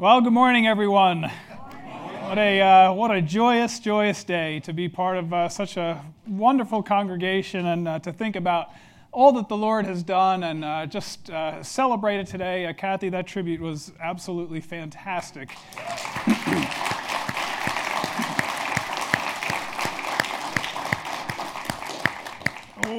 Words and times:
Well, 0.00 0.20
good 0.20 0.32
morning, 0.32 0.68
everyone. 0.68 1.24
What 1.24 2.38
a, 2.38 2.60
uh, 2.60 2.92
what 2.92 3.10
a 3.10 3.20
joyous, 3.20 3.80
joyous 3.80 4.22
day 4.22 4.60
to 4.60 4.72
be 4.72 4.88
part 4.88 5.16
of 5.16 5.34
uh, 5.34 5.48
such 5.48 5.76
a 5.76 6.04
wonderful 6.24 6.84
congregation 6.84 7.66
and 7.66 7.88
uh, 7.88 7.98
to 7.98 8.12
think 8.12 8.36
about 8.36 8.68
all 9.10 9.32
that 9.32 9.48
the 9.48 9.56
Lord 9.56 9.86
has 9.86 10.04
done 10.04 10.44
and 10.44 10.64
uh, 10.64 10.86
just 10.86 11.30
uh, 11.30 11.64
celebrate 11.64 12.20
it 12.20 12.28
today. 12.28 12.66
Uh, 12.66 12.74
Kathy, 12.74 13.08
that 13.08 13.26
tribute 13.26 13.60
was 13.60 13.90
absolutely 13.98 14.60
fantastic. 14.60 15.50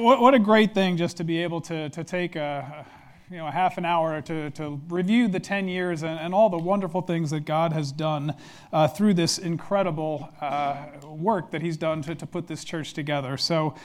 what, 0.02 0.20
what 0.20 0.34
a 0.34 0.38
great 0.38 0.74
thing 0.74 0.98
just 0.98 1.16
to 1.16 1.24
be 1.24 1.38
able 1.38 1.62
to, 1.62 1.88
to 1.88 2.04
take 2.04 2.36
a, 2.36 2.84
you 3.30 3.36
know, 3.36 3.46
half 3.46 3.78
an 3.78 3.84
hour 3.84 4.20
to, 4.20 4.50
to 4.50 4.80
review 4.88 5.28
the 5.28 5.38
10 5.38 5.68
years 5.68 6.02
and, 6.02 6.18
and 6.18 6.34
all 6.34 6.50
the 6.50 6.58
wonderful 6.58 7.00
things 7.00 7.30
that 7.30 7.44
God 7.44 7.72
has 7.72 7.92
done 7.92 8.34
uh, 8.72 8.88
through 8.88 9.14
this 9.14 9.38
incredible 9.38 10.28
uh, 10.40 10.86
work 11.04 11.52
that 11.52 11.62
He's 11.62 11.76
done 11.76 12.02
to, 12.02 12.16
to 12.16 12.26
put 12.26 12.48
this 12.48 12.64
church 12.64 12.92
together. 12.92 13.36
So 13.36 13.76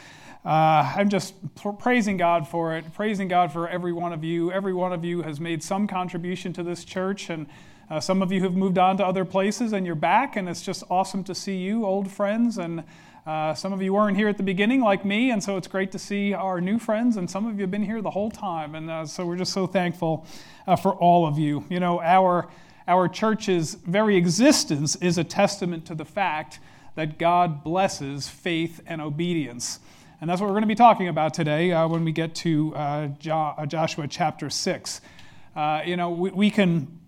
uh, 0.44 0.94
I'm 0.96 1.10
just 1.10 1.36
pr- 1.54 1.70
praising 1.70 2.18
God 2.18 2.48
for 2.48 2.76
it, 2.76 2.92
praising 2.96 3.28
God 3.28 3.52
for 3.52 3.70
every 3.70 3.94
one 3.94 4.14
of 4.14 4.24
you. 4.24 4.52
Every 4.52 4.74
one 4.74 4.92
of 4.92 5.06
you 5.06 5.22
has 5.22 5.40
made 5.40 5.62
some 5.62 5.86
contribution 5.86 6.52
to 6.54 6.64
this 6.64 6.84
church, 6.84 7.30
and 7.30 7.46
uh, 7.92 8.00
some 8.00 8.24
of 8.24 8.32
you 8.32 8.42
have 8.42 8.56
moved 8.56 8.80
on 8.80 8.98
to 8.98 9.06
other 9.06 9.26
places 9.26 9.74
and 9.74 9.86
you're 9.86 9.94
back, 9.94 10.38
and 10.38 10.50
it's 10.50 10.64
just 10.64 10.84
awesome 10.90 11.24
to 11.24 11.36
see 11.36 11.58
you, 11.58 11.86
old 11.86 12.10
friends, 12.10 12.58
and 12.58 12.84
uh, 13.26 13.56
some 13.56 13.74
of 13.74 13.82
you 13.82 13.92
weren't 13.92 14.16
here 14.16 14.28
at 14.28 14.38
the 14.38 14.44
beginning, 14.44 14.82
like 14.82 15.04
me, 15.04 15.32
and 15.32 15.44
so 15.44 15.58
it's 15.58 15.68
great 15.68 15.92
to 15.92 15.98
see 15.98 16.32
our 16.32 16.62
new 16.62 16.78
friends, 16.78 17.18
and 17.18 17.28
some 17.28 17.48
of 17.48 17.56
you 17.56 17.62
have 17.62 17.72
been 17.72 17.84
here 17.84 18.00
the 18.00 18.12
whole 18.12 18.30
time, 18.30 18.76
and 18.76 18.92
uh, 18.92 19.04
so 19.04 19.26
we're 19.26 19.36
just 19.36 19.52
so 19.52 19.66
thankful 19.66 20.28
uh, 20.68 20.76
for 20.76 20.94
all 20.94 21.26
of 21.26 21.40
you. 21.40 21.64
You 21.68 21.80
know, 21.80 22.00
our, 22.02 22.48
our 22.88 23.08
church's 23.08 23.74
very 23.74 24.16
existence 24.16 24.96
is 24.98 25.18
a 25.18 25.24
testament 25.24 25.88
to 25.88 25.96
the 25.96 26.06
fact 26.06 26.60
that 26.94 27.18
God 27.18 27.64
blesses 27.64 28.30
faith 28.30 28.80
and 28.86 29.02
obedience. 29.02 29.80
And 30.22 30.30
that's 30.30 30.40
what 30.40 30.46
we're 30.46 30.54
going 30.54 30.62
to 30.62 30.68
be 30.68 30.76
talking 30.76 31.08
about 31.08 31.34
today 31.34 31.72
uh, 31.72 31.88
when 31.88 32.06
we 32.06 32.12
get 32.12 32.36
to 32.36 32.76
uh, 32.76 33.08
jo- 33.18 33.56
uh, 33.58 33.66
Joshua 33.66 34.08
chapter 34.08 34.52
6. 34.52 35.02
you 35.84 35.98
know, 35.98 36.12
we, 36.12 36.30
we 36.30 36.52
can 36.52 37.00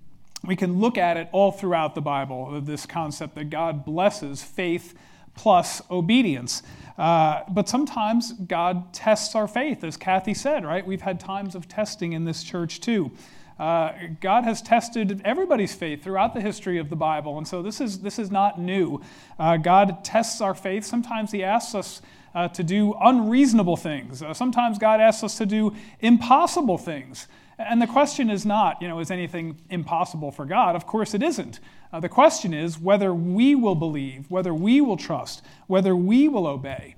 we 0.43 0.55
can 0.55 0.79
look 0.79 0.97
at 0.97 1.17
it 1.17 1.29
all 1.31 1.51
throughout 1.51 1.93
the 1.93 2.01
Bible, 2.01 2.61
this 2.61 2.85
concept 2.85 3.35
that 3.35 3.49
God 3.49 3.83
blesses 3.85 4.41
faith 4.41 4.95
plus 5.37 5.81
obedience. 5.89 6.63
Uh, 6.97 7.43
but 7.49 7.69
sometimes 7.69 8.33
God 8.33 8.91
tests 8.91 9.35
our 9.35 9.47
faith, 9.47 9.83
as 9.83 9.95
Kathy 9.95 10.33
said, 10.33 10.65
right? 10.65 10.85
We've 10.85 11.01
had 11.01 11.19
times 11.19 11.55
of 11.55 11.67
testing 11.67 12.13
in 12.13 12.25
this 12.25 12.43
church 12.43 12.81
too. 12.81 13.11
Uh, 13.59 13.91
God 14.19 14.43
has 14.43 14.61
tested 14.61 15.21
everybody's 15.23 15.73
faith 15.73 16.03
throughout 16.03 16.33
the 16.33 16.41
history 16.41 16.77
of 16.77 16.89
the 16.89 16.95
Bible, 16.95 17.37
and 17.37 17.47
so 17.47 17.63
this 17.63 17.81
is, 17.81 18.01
this 18.01 18.19
is 18.19 18.29
not 18.29 18.59
new. 18.59 19.01
Uh, 19.39 19.57
God 19.57 20.03
tests 20.03 20.41
our 20.41 20.53
faith. 20.53 20.85
Sometimes 20.85 21.31
He 21.31 21.43
asks 21.43 21.73
us 21.73 22.01
uh, 22.35 22.47
to 22.49 22.63
do 22.63 22.93
unreasonable 23.01 23.77
things, 23.77 24.21
uh, 24.21 24.33
sometimes 24.33 24.77
God 24.77 25.01
asks 25.01 25.23
us 25.23 25.37
to 25.39 25.45
do 25.45 25.73
impossible 26.01 26.77
things. 26.77 27.27
And 27.59 27.81
the 27.81 27.87
question 27.87 28.29
is 28.29 28.45
not, 28.45 28.81
you 28.81 28.87
know, 28.87 28.99
is 28.99 29.09
anything 29.09 29.59
impossible 29.69 30.31
for 30.31 30.45
God? 30.45 30.75
Of 30.75 30.85
course 30.85 31.13
it 31.13 31.23
isn't. 31.23 31.59
Uh, 31.91 31.99
the 31.99 32.09
question 32.09 32.53
is 32.53 32.79
whether 32.79 33.13
we 33.13 33.55
will 33.55 33.75
believe, 33.75 34.29
whether 34.29 34.53
we 34.53 34.79
will 34.79 34.97
trust, 34.97 35.41
whether 35.65 35.95
we 35.95 36.27
will 36.27 36.45
obey. 36.45 36.95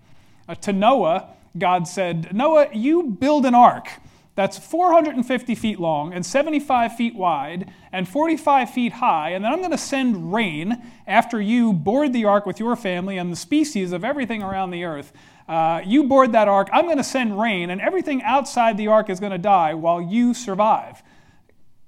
Uh, 0.47 0.55
to 0.55 0.73
Noah, 0.73 1.29
God 1.57 1.87
said, 1.87 2.33
Noah, 2.33 2.67
you 2.73 3.03
build 3.03 3.45
an 3.45 3.55
ark 3.55 3.87
that's 4.39 4.57
450 4.57 5.53
feet 5.53 5.81
long 5.81 6.13
and 6.13 6.25
75 6.25 6.95
feet 6.95 7.13
wide 7.13 7.73
and 7.91 8.07
45 8.07 8.69
feet 8.69 8.93
high, 8.93 9.31
and 9.31 9.43
then 9.43 9.51
I'm 9.51 9.59
going 9.59 9.71
to 9.71 9.77
send 9.77 10.31
rain 10.33 10.81
after 11.05 11.41
you 11.41 11.73
board 11.73 12.13
the 12.13 12.23
ark 12.23 12.45
with 12.45 12.57
your 12.57 12.77
family 12.77 13.17
and 13.17 13.33
the 13.33 13.35
species 13.35 13.91
of 13.91 14.05
everything 14.05 14.41
around 14.41 14.71
the 14.71 14.85
earth. 14.85 15.11
Uh, 15.45 15.81
you 15.85 16.05
board 16.05 16.31
that 16.31 16.47
ark, 16.47 16.69
I'm 16.71 16.85
going 16.85 16.95
to 16.95 17.03
send 17.03 17.37
rain, 17.37 17.69
and 17.69 17.81
everything 17.81 18.23
outside 18.23 18.77
the 18.77 18.87
ark 18.87 19.09
is 19.09 19.19
going 19.19 19.33
to 19.33 19.37
die 19.37 19.73
while 19.73 20.01
you 20.01 20.33
survive. 20.33 21.03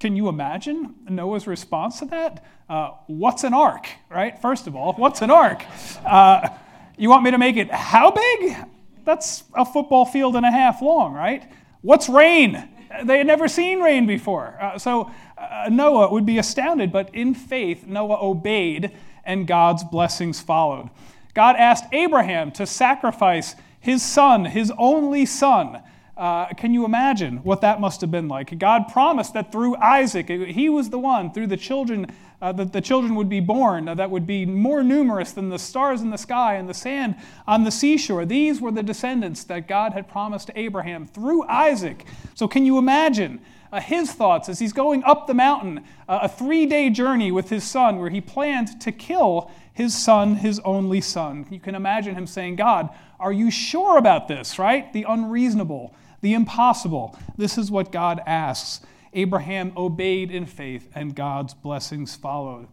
Can 0.02 0.18
you 0.18 0.28
imagine 0.28 0.96
Noah's 1.08 1.48
response 1.48 2.00
to 2.00 2.06
that? 2.08 2.44
Uh, 2.68 2.96
what's 3.08 3.46
an 3.46 3.54
ark, 3.54 3.88
right? 4.10 4.38
First 4.42 4.68
of 4.68 4.76
all, 4.76 4.92
what's 4.96 5.22
an 5.22 5.32
ark? 5.32 5.64
Uh, 6.06 6.50
you 6.98 7.10
want 7.10 7.24
me 7.24 7.32
to 7.32 7.38
make 7.38 7.56
it 7.56 7.72
how 7.72 8.12
big? 8.12 8.58
That's 9.06 9.46
a 9.56 9.64
football 9.64 10.06
field 10.06 10.36
and 10.36 10.46
a 10.46 10.52
half 10.52 10.82
long, 10.82 11.14
right? 11.14 11.50
What's 11.82 12.10
rain? 12.10 12.70
They 13.04 13.18
had 13.18 13.28
never 13.28 13.48
seen 13.48 13.80
rain 13.80 14.06
before. 14.06 14.58
Uh, 14.62 14.78
so 14.78 15.12
uh, 15.38 15.70
Noah 15.72 16.12
would 16.12 16.26
be 16.26 16.38
astounded, 16.38 16.92
but 16.92 17.14
in 17.16 17.34
faith, 17.34 17.86
Noah 17.88 18.20
obeyed 18.22 18.92
and 19.24 19.48
God's 19.48 19.84
blessings 19.84 20.42
followed. 20.42 20.90
God 21.34 21.56
asked 21.56 21.86
Abraham 21.94 22.52
to 22.54 22.66
sacrifice 22.66 23.56
his 23.80 24.04
son, 24.04 24.46
his 24.46 24.72
only 24.78 25.26
son. 25.26 25.82
Uh, 26.16 26.48
can 26.54 26.74
you 26.74 26.86
imagine 26.86 27.38
what 27.38 27.62
that 27.62 27.80
must 27.80 28.02
have 28.02 28.12
been 28.12 28.28
like? 28.28 28.58
God 28.60 28.90
promised 28.90 29.34
that 29.34 29.52
through 29.52 29.76
Isaac, 29.78 30.28
he 30.30 30.70
was 30.70 30.90
the 30.90 31.00
one, 31.00 31.32
through 31.32 31.48
the 31.48 31.58
children, 31.58 32.08
uh, 32.42 32.52
that 32.52 32.74
the 32.74 32.82
children 32.82 33.16
would 33.16 33.30
be 33.30 33.40
born, 33.40 33.88
uh, 33.88 33.96
that 33.96 34.10
would 34.10 34.26
be 34.26 34.46
more 34.46 34.84
numerous 34.84 35.32
than 35.32 35.50
the 35.50 35.60
stars 35.60 36.02
in 36.02 36.10
the 36.10 36.18
sky 36.18 36.56
and 36.56 36.68
the 36.68 36.74
sand 36.74 37.16
on 37.48 37.64
the 37.64 37.72
seashore. 37.72 38.26
These 38.26 38.60
were 38.60 38.72
the 38.72 38.84
descendants 38.84 39.44
that 39.46 39.68
God 39.68 39.94
had 39.94 40.08
promised 40.08 40.48
to 40.48 40.60
Abraham 40.60 41.06
through 41.06 41.44
Isaac. 41.44 42.06
So, 42.36 42.48
can 42.48 42.66
you 42.66 42.78
imagine? 42.78 43.42
Uh, 43.74 43.80
his 43.80 44.12
thoughts 44.12 44.50
as 44.50 44.60
he's 44.60 44.74
going 44.74 45.02
up 45.06 45.28
the 45.28 45.34
mountain, 45.34 45.86
uh, 46.10 46.20
a 46.24 46.28
three 46.28 46.66
day 46.66 46.90
journey 46.90 47.32
with 47.32 47.50
his 47.50 47.64
son, 47.64 48.00
where 48.00 48.10
he 48.10 48.20
planned 48.20 48.82
to 48.82 48.92
kill 48.92 49.50
his 49.72 49.98
son, 49.98 50.36
his 50.36 50.60
only 50.66 51.00
son. 51.00 51.46
You 51.50 51.62
can 51.62 51.74
imagine 51.74 52.14
him 52.14 52.28
saying, 52.28 52.58
God, 52.58 52.90
are 53.18 53.32
you 53.32 53.50
sure 53.50 53.98
about 53.98 54.28
this, 54.28 54.60
right? 54.60 54.92
The 54.92 55.06
unreasonable 55.08 55.96
the 56.22 56.34
impossible. 56.34 57.18
This 57.38 57.58
is 57.58 57.70
what 57.70 57.92
God 57.92 58.22
asks. 58.26 58.82
Abraham 59.14 59.74
obeyed 59.76 60.32
in 60.32 60.46
faith, 60.46 60.90
and 60.96 61.16
God's 61.16 61.54
blessings 61.54 62.16
followed. 62.16 62.68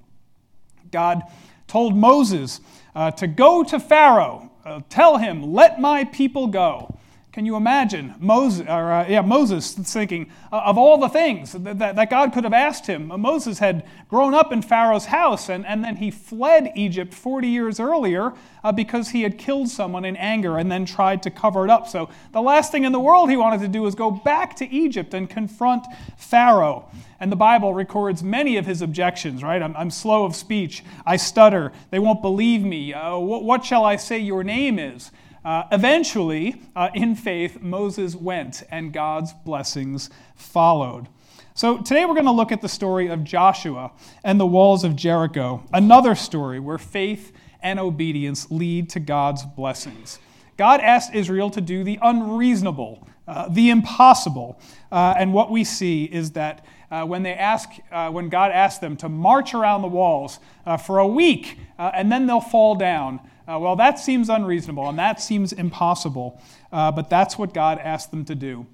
God 0.90 1.22
told 1.66 1.96
Moses 1.96 2.60
uh, 2.94 3.10
to 3.12 3.26
go 3.26 3.62
to 3.64 3.78
Pharaoh, 3.78 4.50
uh, 4.64 4.80
tell 4.88 5.16
him, 5.16 5.52
let 5.52 5.80
my 5.80 6.04
people 6.04 6.46
go. 6.46 6.97
Can 7.30 7.44
you 7.44 7.56
imagine 7.56 8.14
Moses, 8.18 8.66
or, 8.66 8.90
uh, 8.90 9.06
yeah, 9.06 9.20
Moses 9.20 9.74
thinking 9.74 10.30
uh, 10.50 10.62
of 10.64 10.78
all 10.78 10.96
the 10.96 11.10
things 11.10 11.52
that, 11.52 11.78
that, 11.78 11.96
that, 11.96 12.08
God 12.08 12.32
could 12.32 12.44
have 12.44 12.54
asked 12.54 12.86
him? 12.86 13.12
Uh, 13.12 13.18
Moses 13.18 13.58
had 13.58 13.86
grown 14.08 14.32
up 14.32 14.50
in 14.50 14.62
Pharaoh's 14.62 15.04
house, 15.04 15.50
and, 15.50 15.66
and 15.66 15.84
then 15.84 15.96
he 15.96 16.10
fled 16.10 16.72
Egypt 16.74 17.12
40 17.12 17.46
years 17.46 17.78
earlier 17.78 18.32
uh, 18.64 18.72
because 18.72 19.10
he 19.10 19.22
had 19.22 19.36
killed 19.36 19.68
someone 19.68 20.06
in 20.06 20.16
anger 20.16 20.56
and 20.56 20.72
then 20.72 20.86
tried 20.86 21.22
to 21.24 21.30
cover 21.30 21.64
it 21.64 21.70
up. 21.70 21.86
So 21.86 22.08
the 22.32 22.40
last 22.40 22.72
thing 22.72 22.84
in 22.84 22.92
the 22.92 23.00
world 23.00 23.28
he 23.28 23.36
wanted 23.36 23.60
to 23.60 23.68
do 23.68 23.82
was 23.82 23.94
go 23.94 24.10
back 24.10 24.56
to 24.56 24.66
Egypt 24.66 25.12
and 25.12 25.28
confront 25.28 25.84
Pharaoh. 26.16 26.90
And 27.20 27.30
the 27.30 27.36
Bible 27.36 27.74
records 27.74 28.22
many 28.22 28.56
of 28.56 28.64
his 28.64 28.80
objections, 28.80 29.42
right? 29.42 29.60
I'm, 29.60 29.76
I'm 29.76 29.90
slow 29.90 30.24
of 30.24 30.34
speech. 30.34 30.82
I 31.04 31.16
stutter. 31.16 31.72
They 31.90 31.98
won't 31.98 32.22
believe 32.22 32.62
me. 32.62 32.94
Uh, 32.94 33.18
what, 33.18 33.44
what 33.44 33.64
shall 33.66 33.84
I 33.84 33.96
say 33.96 34.18
your 34.18 34.42
name 34.42 34.78
is? 34.78 35.10
Uh, 35.44 35.64
eventually, 35.70 36.60
uh, 36.74 36.88
in 36.94 37.14
faith, 37.14 37.60
Moses 37.60 38.14
went 38.14 38.62
and 38.70 38.92
God's 38.92 39.32
blessings 39.32 40.10
followed. 40.34 41.06
So 41.54 41.78
today 41.78 42.04
we're 42.04 42.14
going 42.14 42.26
to 42.26 42.30
look 42.32 42.52
at 42.52 42.60
the 42.60 42.68
story 42.68 43.08
of 43.08 43.24
Joshua 43.24 43.92
and 44.22 44.38
the 44.38 44.46
walls 44.46 44.84
of 44.84 44.94
Jericho, 44.94 45.64
another 45.72 46.14
story 46.14 46.60
where 46.60 46.78
faith 46.78 47.32
and 47.62 47.80
obedience 47.80 48.50
lead 48.50 48.90
to 48.90 49.00
God's 49.00 49.44
blessings. 49.44 50.18
God 50.56 50.80
asked 50.80 51.14
Israel 51.14 51.50
to 51.50 51.60
do 51.60 51.84
the 51.84 51.98
unreasonable, 52.02 53.06
uh, 53.26 53.48
the 53.48 53.70
impossible, 53.70 54.60
uh, 54.90 55.14
and 55.16 55.32
what 55.32 55.50
we 55.50 55.64
see 55.64 56.04
is 56.04 56.32
that 56.32 56.64
uh, 56.90 57.04
when 57.04 57.22
they 57.22 57.34
ask, 57.34 57.68
uh, 57.92 58.10
when 58.10 58.28
God 58.28 58.50
asked 58.50 58.80
them 58.80 58.96
to 58.98 59.08
march 59.08 59.54
around 59.54 59.82
the 59.82 59.88
walls 59.88 60.40
uh, 60.64 60.76
for 60.76 60.98
a 60.98 61.06
week 61.06 61.58
and 61.78 62.10
then 62.10 62.26
they'll 62.26 62.40
fall 62.40 62.74
down, 62.74 63.20
uh, 63.48 63.58
well, 63.58 63.76
that 63.76 63.98
seems 63.98 64.28
unreasonable 64.28 64.88
and 64.88 64.98
that 64.98 65.20
seems 65.20 65.52
impossible, 65.52 66.40
uh, 66.72 66.92
but 66.92 67.08
that's 67.08 67.38
what 67.38 67.54
God 67.54 67.78
asked 67.78 68.10
them 68.10 68.24
to 68.26 68.34
do. 68.34 68.66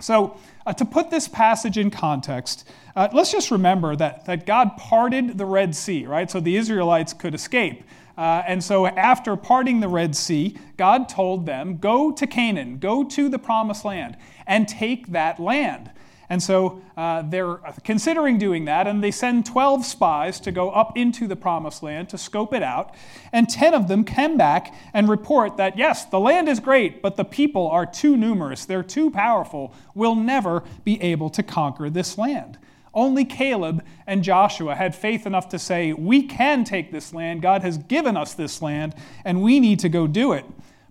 So, 0.00 0.36
uh, 0.66 0.74
to 0.74 0.84
put 0.84 1.10
this 1.10 1.26
passage 1.26 1.78
in 1.78 1.90
context, 1.90 2.68
uh, 2.94 3.08
let's 3.12 3.32
just 3.32 3.50
remember 3.50 3.96
that, 3.96 4.26
that 4.26 4.44
God 4.46 4.76
parted 4.76 5.38
the 5.38 5.46
Red 5.46 5.74
Sea, 5.74 6.06
right? 6.06 6.30
So 6.30 6.38
the 6.38 6.56
Israelites 6.56 7.14
could 7.14 7.34
escape. 7.34 7.82
Uh, 8.18 8.42
and 8.46 8.62
so, 8.62 8.86
after 8.86 9.36
parting 9.36 9.80
the 9.80 9.88
Red 9.88 10.14
Sea, 10.14 10.56
God 10.76 11.08
told 11.08 11.46
them, 11.46 11.78
Go 11.78 12.12
to 12.12 12.26
Canaan, 12.26 12.78
go 12.78 13.04
to 13.04 13.28
the 13.28 13.38
promised 13.38 13.84
land, 13.84 14.16
and 14.46 14.68
take 14.68 15.08
that 15.08 15.40
land. 15.40 15.90
And 16.28 16.42
so 16.42 16.82
uh, 16.96 17.22
they're 17.22 17.56
considering 17.84 18.38
doing 18.38 18.64
that, 18.64 18.86
and 18.86 19.02
they 19.02 19.10
send 19.10 19.46
12 19.46 19.84
spies 19.84 20.40
to 20.40 20.52
go 20.52 20.70
up 20.70 20.96
into 20.96 21.26
the 21.26 21.36
promised 21.36 21.82
land 21.82 22.08
to 22.10 22.18
scope 22.18 22.52
it 22.52 22.62
out. 22.62 22.94
And 23.32 23.48
10 23.48 23.74
of 23.74 23.88
them 23.88 24.04
come 24.04 24.36
back 24.36 24.74
and 24.92 25.08
report 25.08 25.56
that, 25.56 25.78
yes, 25.78 26.04
the 26.04 26.20
land 26.20 26.48
is 26.48 26.58
great, 26.58 27.02
but 27.02 27.16
the 27.16 27.24
people 27.24 27.68
are 27.68 27.86
too 27.86 28.16
numerous, 28.16 28.64
they're 28.64 28.82
too 28.82 29.10
powerful, 29.10 29.72
we'll 29.94 30.16
never 30.16 30.64
be 30.84 31.00
able 31.00 31.30
to 31.30 31.42
conquer 31.42 31.88
this 31.90 32.18
land. 32.18 32.58
Only 32.92 33.26
Caleb 33.26 33.84
and 34.06 34.24
Joshua 34.24 34.74
had 34.74 34.94
faith 34.94 35.26
enough 35.26 35.50
to 35.50 35.58
say, 35.58 35.92
We 35.92 36.22
can 36.22 36.64
take 36.64 36.90
this 36.90 37.12
land. 37.12 37.42
God 37.42 37.60
has 37.60 37.76
given 37.76 38.16
us 38.16 38.32
this 38.32 38.62
land, 38.62 38.94
and 39.22 39.42
we 39.42 39.60
need 39.60 39.80
to 39.80 39.90
go 39.90 40.06
do 40.06 40.32
it. 40.32 40.46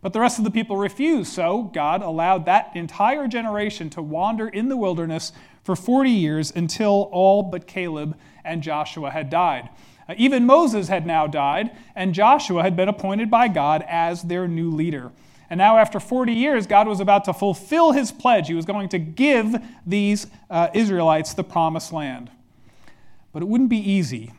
But 0.06 0.14
the 0.14 0.20
rest 0.20 0.38
of 0.38 0.44
the 0.44 0.52
people 0.52 0.78
refused, 0.78 1.34
so 1.34 1.64
God 1.64 2.04
allowed 2.04 2.46
that 2.46 2.76
entire 2.76 3.28
generation 3.28 3.90
to 3.90 4.04
wander 4.04 4.48
in 4.48 4.70
the 4.70 4.78
wilderness 4.78 5.32
for 5.64 5.76
40 5.76 6.12
years 6.12 6.54
until 6.56 7.10
all 7.12 7.42
but 7.42 7.66
Caleb 7.66 8.16
and 8.44 8.62
Joshua 8.62 9.10
had 9.10 9.32
died. 9.32 9.68
Uh, 10.08 10.14
even 10.16 10.46
Moses 10.46 10.90
had 10.90 11.08
now 11.08 11.26
died, 11.26 11.72
and 11.96 12.14
Joshua 12.14 12.62
had 12.62 12.76
been 12.76 12.88
appointed 12.88 13.32
by 13.32 13.48
God 13.48 13.84
as 13.88 14.22
their 14.22 14.48
new 14.48 14.70
leader. 14.70 15.12
And 15.50 15.58
now, 15.58 15.80
after 15.80 16.00
40 16.00 16.34
years, 16.34 16.68
God 16.68 16.88
was 16.88 17.00
about 17.00 17.26
to 17.26 17.34
fulfill 17.34 17.92
his 17.92 18.12
pledge. 18.12 18.48
He 18.48 18.54
was 18.54 18.66
going 18.66 18.90
to 18.90 19.00
give 19.00 19.56
these 19.88 20.28
uh, 20.52 20.68
Israelites 20.76 21.34
the 21.34 21.44
promised 21.44 21.92
land. 21.92 22.30
But 23.34 23.42
it 23.42 23.48
wouldn't 23.48 23.72
be 23.72 23.92
easy. 23.92 24.34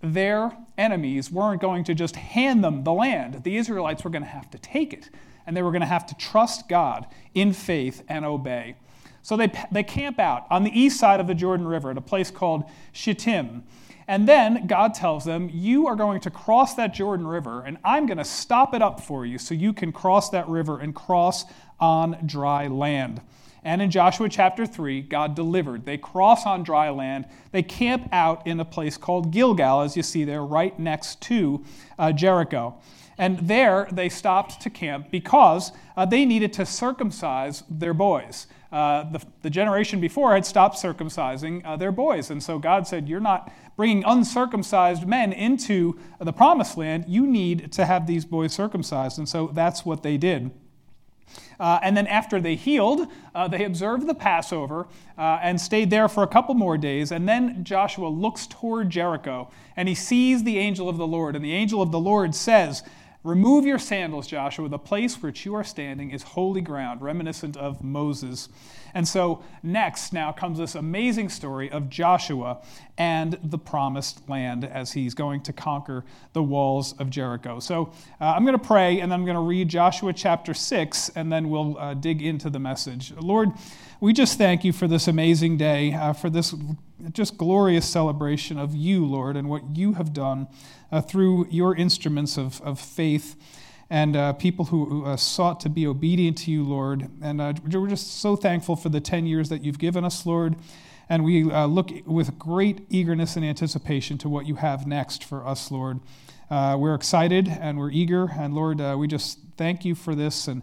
Their 0.00 0.56
enemies 0.78 1.30
weren't 1.30 1.60
going 1.60 1.84
to 1.84 1.94
just 1.94 2.16
hand 2.16 2.62
them 2.62 2.84
the 2.84 2.92
land, 2.92 3.42
the 3.44 3.56
Israelites 3.56 4.04
were 4.04 4.10
going 4.10 4.22
to 4.22 4.28
have 4.28 4.50
to 4.50 4.58
take 4.58 4.92
it. 4.92 5.10
And 5.46 5.56
they 5.56 5.62
were 5.62 5.70
going 5.70 5.80
to 5.80 5.86
have 5.86 6.06
to 6.06 6.16
trust 6.16 6.68
God 6.68 7.06
in 7.34 7.52
faith 7.52 8.02
and 8.08 8.24
obey. 8.24 8.76
So 9.22 9.36
they, 9.36 9.50
they 9.72 9.82
camp 9.82 10.18
out 10.18 10.46
on 10.50 10.64
the 10.64 10.70
east 10.78 10.98
side 11.00 11.20
of 11.20 11.26
the 11.26 11.34
Jordan 11.34 11.66
River 11.66 11.90
at 11.90 11.96
a 11.96 12.00
place 12.00 12.30
called 12.30 12.64
Shittim. 12.92 13.64
And 14.08 14.28
then 14.28 14.66
God 14.66 14.94
tells 14.94 15.24
them, 15.24 15.50
You 15.52 15.86
are 15.88 15.96
going 15.96 16.20
to 16.20 16.30
cross 16.30 16.74
that 16.74 16.94
Jordan 16.94 17.26
River, 17.26 17.62
and 17.62 17.78
I'm 17.84 18.06
going 18.06 18.18
to 18.18 18.24
stop 18.24 18.72
it 18.72 18.82
up 18.82 19.00
for 19.00 19.26
you 19.26 19.38
so 19.38 19.54
you 19.54 19.72
can 19.72 19.90
cross 19.90 20.30
that 20.30 20.48
river 20.48 20.78
and 20.78 20.94
cross 20.94 21.44
on 21.80 22.18
dry 22.24 22.68
land. 22.68 23.20
And 23.66 23.82
in 23.82 23.90
Joshua 23.90 24.28
chapter 24.28 24.64
3, 24.64 25.02
God 25.02 25.34
delivered. 25.34 25.84
They 25.84 25.98
cross 25.98 26.46
on 26.46 26.62
dry 26.62 26.88
land. 26.90 27.26
They 27.50 27.64
camp 27.64 28.08
out 28.12 28.46
in 28.46 28.60
a 28.60 28.64
place 28.64 28.96
called 28.96 29.32
Gilgal, 29.32 29.80
as 29.80 29.96
you 29.96 30.04
see 30.04 30.22
there, 30.22 30.44
right 30.44 30.78
next 30.78 31.20
to 31.22 31.64
uh, 31.98 32.12
Jericho. 32.12 32.76
And 33.18 33.40
there 33.40 33.88
they 33.90 34.08
stopped 34.08 34.60
to 34.62 34.70
camp 34.70 35.10
because 35.10 35.72
uh, 35.96 36.06
they 36.06 36.24
needed 36.24 36.52
to 36.52 36.64
circumcise 36.64 37.64
their 37.68 37.92
boys. 37.92 38.46
Uh, 38.70 39.10
the, 39.10 39.20
the, 39.42 39.50
generation 39.50 40.00
before 40.00 40.34
had 40.34 40.46
stopped 40.46 40.76
circumcising 40.76 41.64
uh, 41.64 41.76
their 41.76 41.92
boys. 41.92 42.30
And 42.30 42.40
so 42.40 42.60
God 42.60 42.86
said, 42.86 43.08
You're 43.08 43.18
not 43.18 43.52
bringing 43.76 44.04
uncircumcised 44.04 45.08
men 45.08 45.32
into 45.32 45.98
the 46.20 46.32
promised 46.32 46.76
land. 46.76 47.06
You 47.08 47.26
need 47.26 47.72
to 47.72 47.84
have 47.84 48.06
these 48.06 48.24
boys 48.24 48.52
circumcised. 48.52 49.18
And 49.18 49.28
so 49.28 49.48
that's 49.48 49.84
what 49.84 50.04
they 50.04 50.16
did. 50.16 50.52
Uh, 51.58 51.78
and 51.82 51.96
then 51.96 52.06
after 52.06 52.40
they 52.40 52.54
healed, 52.54 53.08
uh, 53.34 53.48
they 53.48 53.64
observed 53.64 54.06
the 54.06 54.14
Passover 54.14 54.86
uh, 55.16 55.38
and 55.42 55.60
stayed 55.60 55.90
there 55.90 56.08
for 56.08 56.22
a 56.22 56.26
couple 56.26 56.54
more 56.54 56.76
days. 56.76 57.10
And 57.12 57.28
then 57.28 57.64
Joshua 57.64 58.08
looks 58.08 58.46
toward 58.46 58.90
Jericho 58.90 59.50
and 59.76 59.88
he 59.88 59.94
sees 59.94 60.44
the 60.44 60.58
angel 60.58 60.88
of 60.88 60.96
the 60.96 61.06
Lord. 61.06 61.36
And 61.36 61.44
the 61.44 61.52
angel 61.52 61.82
of 61.82 61.92
the 61.92 62.00
Lord 62.00 62.34
says, 62.34 62.82
Remove 63.26 63.66
your 63.66 63.80
sandals, 63.80 64.28
Joshua. 64.28 64.68
The 64.68 64.78
place 64.78 65.20
which 65.20 65.44
you 65.44 65.52
are 65.56 65.64
standing 65.64 66.12
is 66.12 66.22
holy 66.22 66.60
ground, 66.60 67.00
reminiscent 67.00 67.56
of 67.56 67.82
Moses. 67.82 68.48
And 68.96 69.06
so, 69.06 69.42
next 69.62 70.14
now 70.14 70.32
comes 70.32 70.56
this 70.56 70.74
amazing 70.74 71.28
story 71.28 71.70
of 71.70 71.90
Joshua 71.90 72.62
and 72.96 73.38
the 73.44 73.58
promised 73.58 74.26
land 74.26 74.64
as 74.64 74.92
he's 74.92 75.12
going 75.12 75.42
to 75.42 75.52
conquer 75.52 76.02
the 76.32 76.42
walls 76.42 76.94
of 76.98 77.10
Jericho. 77.10 77.60
So, 77.60 77.92
uh, 78.22 78.32
I'm 78.34 78.46
going 78.46 78.58
to 78.58 78.66
pray 78.66 79.00
and 79.00 79.12
then 79.12 79.20
I'm 79.20 79.26
going 79.26 79.36
to 79.36 79.42
read 79.42 79.68
Joshua 79.68 80.14
chapter 80.14 80.54
6 80.54 81.10
and 81.10 81.30
then 81.30 81.50
we'll 81.50 81.76
uh, 81.76 81.92
dig 81.92 82.22
into 82.22 82.48
the 82.48 82.58
message. 82.58 83.12
Lord, 83.12 83.50
we 84.00 84.14
just 84.14 84.38
thank 84.38 84.64
you 84.64 84.72
for 84.72 84.88
this 84.88 85.08
amazing 85.08 85.58
day, 85.58 85.92
uh, 85.92 86.14
for 86.14 86.30
this 86.30 86.54
just 87.12 87.36
glorious 87.36 87.86
celebration 87.86 88.58
of 88.58 88.74
you, 88.74 89.04
Lord, 89.04 89.36
and 89.36 89.50
what 89.50 89.76
you 89.76 89.92
have 89.92 90.14
done 90.14 90.48
uh, 90.90 91.02
through 91.02 91.48
your 91.50 91.76
instruments 91.76 92.38
of, 92.38 92.62
of 92.62 92.80
faith 92.80 93.36
and 93.88 94.16
uh, 94.16 94.32
people 94.32 94.66
who 94.66 95.04
uh, 95.04 95.16
sought 95.16 95.60
to 95.60 95.68
be 95.68 95.86
obedient 95.86 96.38
to 96.38 96.50
you, 96.50 96.64
Lord. 96.64 97.08
And 97.22 97.40
uh, 97.40 97.54
we're 97.72 97.88
just 97.88 98.20
so 98.20 98.34
thankful 98.34 98.74
for 98.74 98.88
the 98.88 99.00
10 99.00 99.26
years 99.26 99.48
that 99.48 99.62
you've 99.62 99.78
given 99.78 100.04
us, 100.04 100.26
Lord. 100.26 100.56
And 101.08 101.24
we 101.24 101.50
uh, 101.50 101.66
look 101.66 101.90
with 102.04 102.36
great 102.38 102.84
eagerness 102.90 103.36
and 103.36 103.44
anticipation 103.44 104.18
to 104.18 104.28
what 104.28 104.46
you 104.46 104.56
have 104.56 104.86
next 104.86 105.22
for 105.22 105.46
us, 105.46 105.70
Lord. 105.70 106.00
Uh, 106.50 106.76
we're 106.78 106.94
excited 106.94 107.48
and 107.48 107.78
we're 107.78 107.90
eager. 107.90 108.28
And 108.36 108.54
Lord, 108.54 108.80
we 108.98 109.06
just 109.06 109.38
thank 109.56 109.84
you 109.84 109.94
for 109.94 110.16
this 110.16 110.48
and 110.48 110.62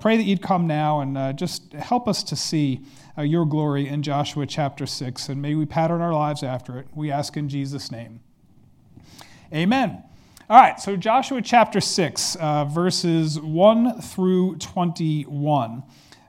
pray 0.00 0.16
that 0.16 0.22
you'd 0.22 0.42
come 0.42 0.68
now 0.68 1.00
and 1.00 1.36
just 1.36 1.72
help 1.72 2.06
us 2.06 2.22
to 2.24 2.36
see 2.36 2.84
your 3.18 3.46
glory 3.46 3.88
in 3.88 4.02
Joshua 4.02 4.46
chapter 4.46 4.86
6. 4.86 5.28
And 5.28 5.42
may 5.42 5.56
we 5.56 5.66
pattern 5.66 6.00
our 6.00 6.12
lives 6.12 6.44
after 6.44 6.78
it. 6.78 6.86
We 6.94 7.10
ask 7.10 7.36
in 7.36 7.48
Jesus' 7.48 7.90
name. 7.90 8.20
Amen. 9.52 10.04
All 10.50 10.56
right, 10.56 10.80
so 10.80 10.96
Joshua 10.96 11.40
chapter 11.40 11.80
6, 11.80 12.34
uh, 12.34 12.64
verses 12.64 13.38
1 13.38 14.00
through 14.00 14.56
21. 14.56 15.84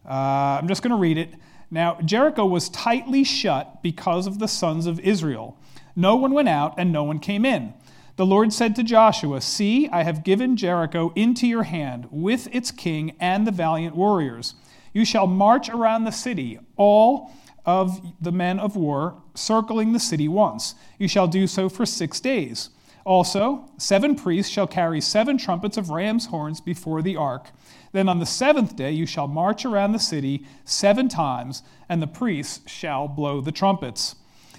Uh, 0.06 0.08
I'm 0.08 0.68
just 0.68 0.84
going 0.84 0.92
to 0.92 0.96
read 0.96 1.18
it. 1.18 1.34
Now, 1.72 1.98
Jericho 2.06 2.46
was 2.46 2.70
tightly 2.70 3.24
shut 3.24 3.82
because 3.82 4.28
of 4.28 4.38
the 4.38 4.48
sons 4.48 4.86
of 4.86 5.00
Israel. 5.00 5.58
No 5.96 6.18
one 6.18 6.34
went 6.34 6.50
out 6.50 6.76
and 6.78 6.92
no 6.92 7.04
one 7.04 7.18
came 7.18 7.46
in. 7.46 7.74
The 8.16 8.26
Lord 8.28 8.54
said 8.54 8.76
to 8.76 8.84
Joshua, 8.84 9.42
See, 9.42 9.90
I 9.90 10.04
have 10.04 10.24
given 10.24 10.56
Jericho 10.56 11.12
into 11.16 11.48
your 11.48 11.64
hand, 11.64 12.08
with 12.12 12.48
its 12.54 12.70
king 12.70 13.16
and 13.20 13.48
the 13.48 13.52
valiant 13.52 13.96
warriors. 13.96 14.54
You 14.94 15.04
shall 15.04 15.26
march 15.26 15.68
around 15.68 16.04
the 16.04 16.12
city, 16.12 16.60
all 16.76 17.32
of 17.66 18.00
the 18.22 18.32
men 18.32 18.60
of 18.60 18.76
war, 18.76 19.20
circling 19.34 19.94
the 19.94 20.00
city 20.00 20.28
once. 20.28 20.76
You 21.00 21.08
shall 21.08 21.28
do 21.28 21.48
so 21.48 21.70
for 21.70 21.88
six 21.88 22.20
days. 22.20 22.70
Also, 23.06 23.70
seven 23.78 24.16
priests 24.16 24.52
shall 24.52 24.68
carry 24.68 25.02
seven 25.02 25.38
trumpets 25.38 25.78
of 25.78 25.90
ram's 25.90 26.28
horns 26.28 26.62
before 26.62 27.02
the 27.02 27.16
ark. 27.16 27.50
Then 27.92 28.08
on 28.08 28.20
the 28.20 28.26
seventh 28.26 28.76
day 28.76 28.92
you 28.92 29.06
shall 29.06 29.28
march 29.28 29.66
around 29.66 29.92
the 29.92 30.00
city 30.00 30.46
seven 30.66 31.10
times, 31.10 31.64
and 31.90 32.02
the 32.02 32.08
priests 32.08 32.70
shall 32.70 33.08
blow 33.08 33.42
the 33.42 33.52
trumpets. 33.52 34.16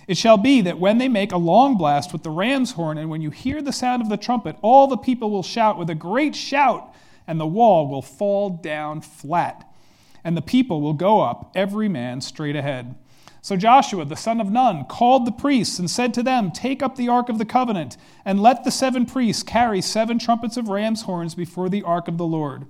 It 0.09 0.17
shall 0.17 0.37
be 0.37 0.61
that 0.63 0.81
when 0.81 0.99
they 0.99 1.09
make 1.09 1.31
a 1.31 1.39
long 1.39 1.77
blast 1.77 2.13
with 2.13 2.25
the 2.25 2.31
ram's 2.31 2.73
horn, 2.73 2.99
and 2.99 3.09
when 3.09 3.23
you 3.23 3.31
hear 3.31 3.63
the 3.63 3.73
sound 3.73 4.03
of 4.03 4.09
the 4.09 4.17
trumpet, 4.17 4.57
all 4.61 4.89
the 4.89 4.97
people 4.97 5.31
will 5.31 5.45
shout 5.45 5.79
with 5.79 5.89
a 5.89 5.95
great 5.95 6.35
shout, 6.35 6.93
and 7.27 7.39
the 7.39 7.47
wall 7.47 7.87
will 7.87 8.03
fall 8.03 8.51
down 8.51 9.01
flat. 9.01 9.69
And 10.25 10.37
the 10.37 10.43
people 10.43 10.81
will 10.81 10.93
go 10.93 11.21
up, 11.21 11.53
every 11.55 11.89
man 11.89 12.21
straight 12.21 12.57
ahead. 12.57 12.97
So 13.45 13.57
Joshua, 13.57 14.05
the 14.05 14.15
son 14.15 14.41
of 14.41 14.53
Nun, 14.53 14.85
called 14.85 15.27
the 15.27 15.33
priests 15.33 15.81
and 15.81 15.91
said 15.91 16.15
to 16.15 16.23
them, 16.23 16.53
Take 16.53 16.81
up 16.81 16.95
the 16.95 17.09
ark 17.09 17.29
of 17.29 17.39
the 17.39 17.45
covenant, 17.45 17.97
and 18.25 18.41
let 18.41 18.63
the 18.63 18.71
seven 18.71 19.05
priests 19.05 19.43
carry 19.43 19.83
seven 19.83 20.21
trumpets 20.21 20.57
of 20.57 20.69
ram's 20.69 21.03
horns 21.03 21.35
before 21.35 21.69
the 21.69 21.83
ark 21.83 22.07
of 22.07 22.19
the 22.19 22.25
Lord. 22.25 22.67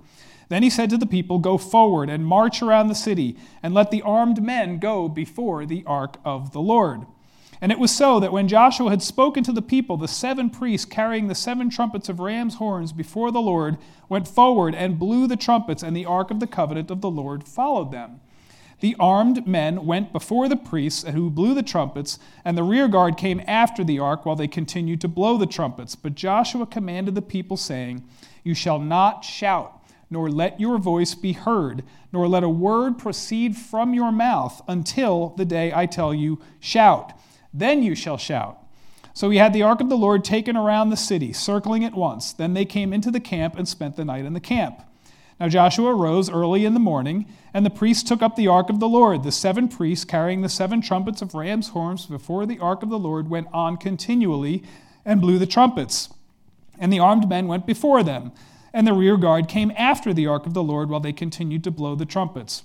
Then 0.49 0.63
he 0.63 0.71
said 0.71 0.89
to 0.89 0.97
the 0.97 1.05
people, 1.05 1.37
Go 1.37 1.59
forward 1.59 2.09
and 2.09 2.25
march 2.25 2.63
around 2.63 2.87
the 2.87 2.95
city, 2.95 3.37
and 3.61 3.75
let 3.75 3.91
the 3.91 4.01
armed 4.01 4.41
men 4.41 4.79
go 4.79 5.07
before 5.07 5.67
the 5.67 5.83
ark 5.85 6.17
of 6.25 6.53
the 6.53 6.61
Lord. 6.61 7.05
And 7.61 7.71
it 7.71 7.77
was 7.77 7.95
so 7.95 8.19
that 8.19 8.33
when 8.33 8.47
Joshua 8.47 8.89
had 8.89 9.03
spoken 9.03 9.43
to 9.43 9.51
the 9.51 9.61
people, 9.61 9.95
the 9.95 10.07
seven 10.07 10.49
priests 10.49 10.85
carrying 10.85 11.27
the 11.27 11.35
seven 11.35 11.69
trumpets 11.69 12.09
of 12.09 12.19
ram's 12.19 12.55
horns 12.55 12.91
before 12.91 13.31
the 13.31 13.39
Lord 13.39 13.77
went 14.09 14.27
forward 14.27 14.73
and 14.73 14.97
blew 14.97 15.27
the 15.27 15.37
trumpets, 15.37 15.83
and 15.83 15.95
the 15.95 16.07
ark 16.07 16.31
of 16.31 16.39
the 16.39 16.47
covenant 16.47 16.89
of 16.89 17.01
the 17.01 17.11
Lord 17.11 17.43
followed 17.43 17.91
them. 17.91 18.21
The 18.83 18.97
armed 18.99 19.47
men 19.47 19.85
went 19.85 20.11
before 20.11 20.49
the 20.49 20.57
priests 20.57 21.07
who 21.07 21.29
blew 21.29 21.53
the 21.53 21.63
trumpets, 21.63 22.19
and 22.43 22.57
the 22.57 22.63
rear 22.63 22.89
guard 22.89 23.15
came 23.15 23.41
after 23.47 23.81
the 23.81 23.97
ark 23.97 24.25
while 24.25 24.35
they 24.35 24.49
continued 24.49 24.99
to 24.99 25.07
blow 25.07 25.37
the 25.37 25.45
trumpets. 25.45 25.95
But 25.95 26.15
Joshua 26.15 26.65
commanded 26.65 27.15
the 27.15 27.21
people, 27.21 27.55
saying, 27.55 28.03
You 28.43 28.53
shall 28.53 28.79
not 28.79 29.23
shout, 29.23 29.81
nor 30.09 30.29
let 30.29 30.59
your 30.59 30.77
voice 30.79 31.15
be 31.15 31.31
heard, 31.31 31.85
nor 32.11 32.27
let 32.27 32.43
a 32.43 32.49
word 32.49 32.97
proceed 32.97 33.55
from 33.55 33.93
your 33.93 34.11
mouth 34.11 34.61
until 34.67 35.29
the 35.37 35.45
day 35.45 35.71
I 35.73 35.85
tell 35.85 36.13
you, 36.13 36.41
Shout. 36.59 37.13
Then 37.53 37.83
you 37.83 37.95
shall 37.95 38.17
shout. 38.17 38.57
So 39.13 39.29
he 39.29 39.37
had 39.37 39.53
the 39.53 39.63
ark 39.63 39.79
of 39.79 39.87
the 39.87 39.95
Lord 39.95 40.25
taken 40.25 40.57
around 40.57 40.89
the 40.89 40.97
city, 40.97 41.31
circling 41.31 41.83
it 41.83 41.93
once. 41.93 42.33
Then 42.33 42.53
they 42.53 42.65
came 42.65 42.91
into 42.91 43.11
the 43.11 43.21
camp 43.21 43.55
and 43.57 43.65
spent 43.65 43.95
the 43.95 44.03
night 44.03 44.25
in 44.25 44.33
the 44.33 44.41
camp. 44.41 44.81
Now 45.43 45.49
Joshua 45.49 45.93
rose 45.93 46.29
early 46.29 46.63
in 46.63 46.73
the 46.73 46.79
morning, 46.79 47.25
and 47.53 47.65
the 47.65 47.69
priests 47.69 48.01
took 48.01 48.21
up 48.21 48.37
the 48.37 48.47
ark 48.47 48.69
of 48.69 48.79
the 48.79 48.87
Lord. 48.87 49.23
The 49.23 49.31
seven 49.33 49.67
priests, 49.67 50.05
carrying 50.05 50.39
the 50.39 50.47
seven 50.47 50.79
trumpets 50.79 51.21
of 51.21 51.33
ram's 51.33 51.67
horns 51.67 52.05
before 52.05 52.45
the 52.45 52.59
ark 52.59 52.81
of 52.81 52.89
the 52.89 52.97
Lord, 52.97 53.29
went 53.29 53.47
on 53.51 53.75
continually 53.75 54.63
and 55.03 55.19
blew 55.19 55.37
the 55.37 55.45
trumpets. 55.45 56.07
And 56.79 56.93
the 56.93 56.99
armed 56.99 57.27
men 57.27 57.47
went 57.47 57.67
before 57.67 58.03
them, 58.03 58.31
and 58.71 58.87
the 58.87 58.93
rear 58.93 59.17
guard 59.17 59.49
came 59.49 59.73
after 59.75 60.13
the 60.13 60.27
ark 60.27 60.45
of 60.45 60.53
the 60.53 60.63
Lord 60.63 60.89
while 60.89 61.01
they 61.01 61.11
continued 61.11 61.65
to 61.65 61.71
blow 61.71 61.93
the 61.93 62.05
trumpets. 62.05 62.63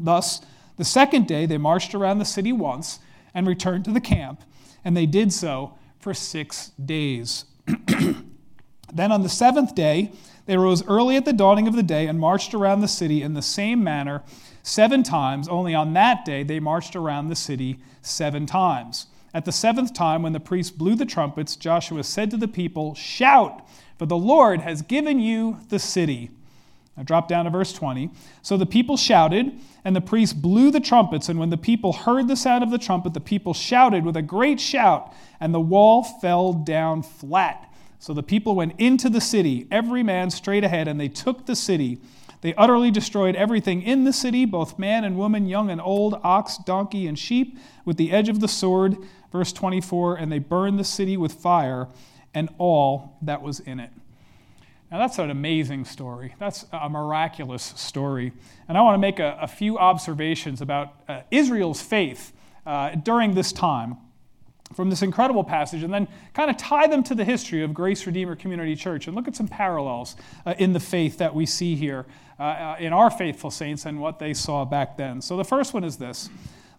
Thus, 0.00 0.40
the 0.78 0.86
second 0.86 1.26
day 1.26 1.44
they 1.44 1.58
marched 1.58 1.94
around 1.94 2.20
the 2.20 2.24
city 2.24 2.54
once 2.54 3.00
and 3.34 3.46
returned 3.46 3.84
to 3.84 3.92
the 3.92 4.00
camp, 4.00 4.44
and 4.82 4.96
they 4.96 5.04
did 5.04 5.30
so 5.30 5.74
for 5.98 6.14
six 6.14 6.68
days. 6.82 7.44
then 8.94 9.12
on 9.12 9.22
the 9.22 9.28
seventh 9.28 9.74
day, 9.74 10.10
they 10.48 10.56
rose 10.56 10.82
early 10.88 11.14
at 11.16 11.26
the 11.26 11.34
dawning 11.34 11.68
of 11.68 11.76
the 11.76 11.82
day 11.82 12.06
and 12.06 12.18
marched 12.18 12.54
around 12.54 12.80
the 12.80 12.88
city 12.88 13.20
in 13.20 13.34
the 13.34 13.42
same 13.42 13.84
manner 13.84 14.22
seven 14.62 15.02
times. 15.02 15.46
Only 15.46 15.74
on 15.74 15.92
that 15.92 16.24
day 16.24 16.42
they 16.42 16.58
marched 16.58 16.96
around 16.96 17.28
the 17.28 17.36
city 17.36 17.80
seven 18.00 18.46
times. 18.46 19.08
At 19.34 19.44
the 19.44 19.52
seventh 19.52 19.92
time, 19.92 20.22
when 20.22 20.32
the 20.32 20.40
priests 20.40 20.74
blew 20.74 20.94
the 20.94 21.04
trumpets, 21.04 21.54
Joshua 21.54 22.02
said 22.02 22.30
to 22.30 22.38
the 22.38 22.48
people, 22.48 22.94
Shout, 22.94 23.68
for 23.98 24.06
the 24.06 24.16
Lord 24.16 24.62
has 24.62 24.80
given 24.80 25.20
you 25.20 25.58
the 25.68 25.78
city. 25.78 26.30
Now 26.96 27.02
drop 27.02 27.28
down 27.28 27.44
to 27.44 27.50
verse 27.50 27.74
20. 27.74 28.10
So 28.40 28.56
the 28.56 28.64
people 28.64 28.96
shouted, 28.96 29.52
and 29.84 29.94
the 29.94 30.00
priests 30.00 30.32
blew 30.32 30.70
the 30.70 30.80
trumpets. 30.80 31.28
And 31.28 31.38
when 31.38 31.50
the 31.50 31.58
people 31.58 31.92
heard 31.92 32.26
the 32.26 32.36
sound 32.36 32.64
of 32.64 32.70
the 32.70 32.78
trumpet, 32.78 33.12
the 33.12 33.20
people 33.20 33.52
shouted 33.52 34.02
with 34.02 34.16
a 34.16 34.22
great 34.22 34.60
shout, 34.60 35.12
and 35.40 35.52
the 35.52 35.60
wall 35.60 36.02
fell 36.02 36.54
down 36.54 37.02
flat. 37.02 37.67
So 37.98 38.14
the 38.14 38.22
people 38.22 38.54
went 38.54 38.74
into 38.78 39.08
the 39.08 39.20
city, 39.20 39.66
every 39.70 40.02
man 40.02 40.30
straight 40.30 40.64
ahead, 40.64 40.86
and 40.88 41.00
they 41.00 41.08
took 41.08 41.46
the 41.46 41.56
city. 41.56 42.00
They 42.40 42.54
utterly 42.54 42.90
destroyed 42.90 43.34
everything 43.34 43.82
in 43.82 44.04
the 44.04 44.12
city, 44.12 44.44
both 44.44 44.78
man 44.78 45.04
and 45.04 45.16
woman, 45.16 45.46
young 45.46 45.70
and 45.70 45.80
old, 45.80 46.20
ox, 46.22 46.58
donkey, 46.58 47.08
and 47.08 47.18
sheep, 47.18 47.58
with 47.84 47.96
the 47.96 48.12
edge 48.12 48.28
of 48.28 48.40
the 48.40 48.48
sword. 48.48 48.96
Verse 49.32 49.52
24 49.52 50.16
And 50.16 50.30
they 50.30 50.38
burned 50.38 50.78
the 50.78 50.84
city 50.84 51.16
with 51.16 51.32
fire 51.32 51.88
and 52.34 52.48
all 52.58 53.16
that 53.22 53.42
was 53.42 53.58
in 53.60 53.80
it. 53.80 53.90
Now, 54.90 54.98
that's 54.98 55.18
an 55.18 55.30
amazing 55.30 55.84
story. 55.84 56.34
That's 56.38 56.64
a 56.72 56.88
miraculous 56.88 57.74
story. 57.76 58.32
And 58.68 58.78
I 58.78 58.82
want 58.82 58.94
to 58.94 58.98
make 58.98 59.18
a, 59.18 59.36
a 59.42 59.46
few 59.46 59.76
observations 59.76 60.62
about 60.62 60.94
uh, 61.08 61.22
Israel's 61.30 61.82
faith 61.82 62.32
uh, 62.64 62.94
during 62.94 63.34
this 63.34 63.52
time 63.52 63.98
from 64.74 64.90
this 64.90 65.02
incredible 65.02 65.44
passage 65.44 65.82
and 65.82 65.92
then 65.92 66.06
kind 66.34 66.50
of 66.50 66.56
tie 66.56 66.86
them 66.86 67.02
to 67.04 67.14
the 67.14 67.24
history 67.24 67.62
of 67.62 67.72
Grace 67.72 68.06
Redeemer 68.06 68.36
Community 68.36 68.76
Church 68.76 69.06
and 69.06 69.16
look 69.16 69.26
at 69.26 69.34
some 69.34 69.48
parallels 69.48 70.16
uh, 70.44 70.54
in 70.58 70.72
the 70.72 70.80
faith 70.80 71.18
that 71.18 71.34
we 71.34 71.46
see 71.46 71.74
here 71.74 72.06
uh, 72.38 72.42
uh, 72.42 72.76
in 72.78 72.92
our 72.92 73.10
faithful 73.10 73.50
saints 73.50 73.86
and 73.86 74.00
what 74.00 74.18
they 74.18 74.34
saw 74.34 74.64
back 74.64 74.96
then. 74.96 75.20
So 75.20 75.36
the 75.36 75.44
first 75.44 75.74
one 75.74 75.84
is 75.84 75.96
this. 75.96 76.28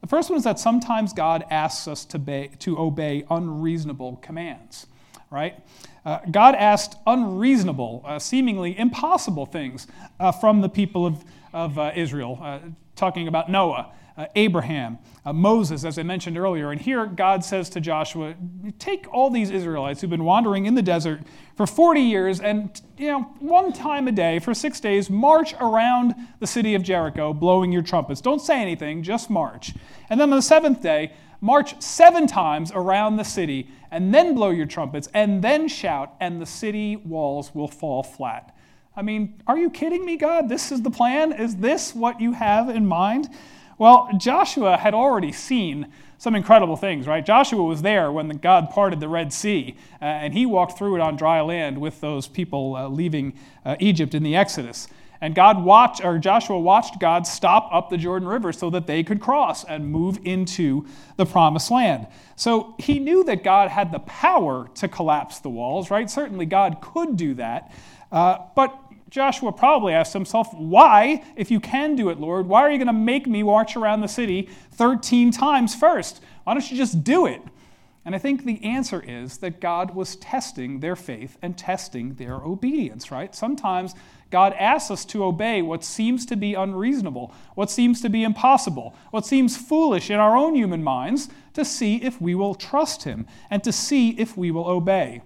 The 0.02 0.08
first 0.08 0.30
one 0.30 0.38
is 0.38 0.46
that 0.46 0.60
sometimes 0.60 1.12
God 1.12 1.44
asks 1.50 1.88
us 1.88 2.06
to, 2.06 2.18
obey, 2.18 2.52
to 2.60 2.80
obey 2.80 3.26
unreasonable 3.30 4.18
commands, 4.22 4.88
right? 5.30 5.56
Uh, 6.06 6.20
God 6.32 6.56
asked 6.56 6.96
unreasonable, 7.06 8.04
uh, 8.06 8.20
seemingly 8.20 8.78
impossible 8.80 9.46
things 9.46 9.88
uh, 10.20 10.32
from 10.32 10.62
the 10.62 10.70
people 10.70 11.06
of, 11.06 11.26
of 11.52 11.98
Israel, 11.98 12.62
talking 12.96 13.28
about 13.28 13.50
Noah, 13.52 13.92
uh, 14.18 14.26
Abraham, 14.36 14.98
Moses, 15.26 15.86
as 15.86 16.00
I 16.00 16.04
mentioned 16.04 16.38
earlier. 16.38 16.72
And 16.72 16.82
here 16.82 17.06
God 17.06 17.44
says 17.44 17.70
to 17.72 17.82
Joshua, 17.82 18.36
Take 18.80 19.06
all 19.14 19.30
these 19.30 19.52
Israelites 19.52 20.02
who've 20.02 20.10
been 20.10 20.24
wandering 20.24 20.66
in 20.66 20.76
the 20.76 20.82
desert 20.82 21.22
for 21.56 21.68
40 21.68 22.02
years 22.02 22.40
and, 22.40 22.82
you 22.98 23.08
know, 23.08 23.22
one 23.40 23.72
time 23.74 24.08
a 24.08 24.12
day 24.12 24.40
for 24.40 24.54
six 24.54 24.80
days, 24.80 25.10
march 25.10 25.54
around 25.60 26.16
the 26.40 26.48
city 26.48 26.76
of 26.76 26.84
Jericho 26.84 27.34
blowing 27.34 27.72
your 27.72 27.82
trumpets. 27.82 28.22
Don't 28.22 28.42
say 28.42 28.62
anything, 28.62 29.04
just 29.04 29.30
march. 29.30 29.74
And 30.10 30.20
then 30.20 30.32
on 30.32 30.38
the 30.38 30.42
seventh 30.42 30.82
day, 30.82 31.14
march 31.42 31.82
seven 31.82 32.28
times 32.28 32.72
around 32.74 33.18
the 33.18 33.24
city, 33.24 33.70
and 33.92 34.14
then 34.14 34.36
blow 34.36 34.50
your 34.50 34.66
trumpets, 34.66 35.08
and 35.14 35.42
then 35.42 35.68
shout, 35.68 36.16
and 36.20 36.42
the 36.42 36.46
city 36.46 36.96
walls 36.98 37.54
will 37.54 37.68
fall 37.68 38.04
flat. 38.04 38.56
I 38.96 39.02
mean, 39.02 39.42
are 39.48 39.58
you 39.58 39.70
kidding 39.70 40.06
me, 40.06 40.18
God? 40.18 40.50
This 40.50 40.72
is 40.72 40.82
the 40.82 40.92
plan? 40.92 41.32
Is 41.32 41.56
this 41.56 41.96
what 41.96 42.20
you 42.20 42.34
have 42.34 42.70
in 42.70 42.86
mind? 42.86 43.30
Well, 43.80 44.10
Joshua 44.18 44.76
had 44.76 44.94
already 44.94 45.32
seen 45.32 45.88
some 46.18 46.36
incredible 46.36 46.76
things, 46.76 47.08
right? 47.08 47.26
Joshua 47.26 47.64
was 47.64 47.82
there 47.82 48.12
when 48.12 48.28
God 48.28 48.72
parted 48.72 49.00
the 49.00 49.08
Red 49.08 49.32
Sea, 49.32 49.78
uh, 50.02 50.06
and 50.06 50.34
he 50.34 50.46
walked 50.46 50.78
through 50.78 50.96
it 50.96 51.02
on 51.02 51.16
dry 51.16 51.40
land 51.40 51.78
with 51.78 52.02
those 52.02 52.28
people 52.28 52.76
uh, 52.76 52.90
leaving 52.90 53.40
uh, 53.64 53.78
Egypt 53.80 54.14
in 54.14 54.22
the 54.22 54.36
Exodus. 54.36 54.90
And 55.22 55.34
God 55.34 55.64
watched, 55.64 56.04
or 56.04 56.18
Joshua 56.18 56.60
watched 56.60 57.00
God 57.00 57.26
stop 57.26 57.70
up 57.72 57.90
the 57.90 57.98
Jordan 57.98 58.28
River 58.28 58.52
so 58.52 58.70
that 58.70 58.86
they 58.86 59.02
could 59.02 59.22
cross 59.22 59.64
and 59.64 59.90
move 59.90 60.20
into 60.26 60.86
the 61.16 61.26
promised 61.26 61.72
land. 61.72 62.08
So 62.36 62.76
he 62.80 63.00
knew 63.00 63.24
that 63.24 63.46
God 63.46 63.70
had 63.70 63.94
the 63.94 64.00
power 64.00 64.68
to 64.76 64.90
collapse 64.90 65.40
the 65.40 65.50
walls, 65.50 65.90
right? 65.90 66.10
Certainly 66.10 66.48
God 66.48 66.82
could 66.82 67.16
do 67.16 67.34
that. 67.36 67.72
Uh, 68.12 68.40
but 68.56 68.78
Joshua 69.10 69.52
probably 69.52 69.94
asked 69.94 70.14
himself, 70.14 70.54
why, 70.54 71.24
if 71.36 71.50
you 71.50 71.60
can 71.60 71.96
do 71.96 72.10
it, 72.10 72.20
Lord, 72.20 72.48
why 72.48 72.62
are 72.62 72.72
you 72.72 72.78
going 72.78 72.88
to 72.88 72.94
make 72.94 73.26
me 73.28 73.44
march 73.44 73.76
around 73.76 74.02
the 74.02 74.08
city 74.08 74.50
13 74.74 75.32
times 75.32 75.74
first? 75.76 76.22
Why 76.44 76.54
don't 76.54 76.72
you 76.72 76.78
just 76.78 77.04
do 77.04 77.26
it? 77.26 77.42
And 78.06 78.16
I 78.16 78.18
think 78.18 78.46
the 78.46 78.64
answer 78.64 79.04
is 79.06 79.38
that 79.38 79.60
God 79.60 79.94
was 79.94 80.16
testing 80.16 80.80
their 80.80 80.96
faith 80.96 81.38
and 81.42 81.58
testing 81.58 82.16
their 82.16 82.36
obedience, 82.36 83.12
right? 83.12 83.36
Sometimes 83.36 83.94
God 84.32 84.54
asks 84.54 84.90
us 84.90 85.06
to 85.06 85.24
obey 85.24 85.62
what 85.62 85.84
seems 85.84 86.26
to 86.28 86.36
be 86.36 86.54
unreasonable, 86.54 87.34
what 87.56 87.70
seems 87.70 88.02
to 88.02 88.10
be 88.10 88.24
impossible, 88.24 88.96
what 89.12 89.26
seems 89.26 89.58
foolish 89.58 90.10
in 90.10 90.18
our 90.18 90.38
own 90.38 90.56
human 90.56 90.84
minds 90.84 91.30
to 91.54 91.66
see 91.66 91.98
if 91.98 92.22
we 92.22 92.36
will 92.36 92.56
trust 92.56 93.04
Him 93.04 93.28
and 93.50 93.64
to 93.64 93.72
see 93.72 94.12
if 94.12 94.38
we 94.38 94.50
will 94.50 94.68
obey. 94.68 95.22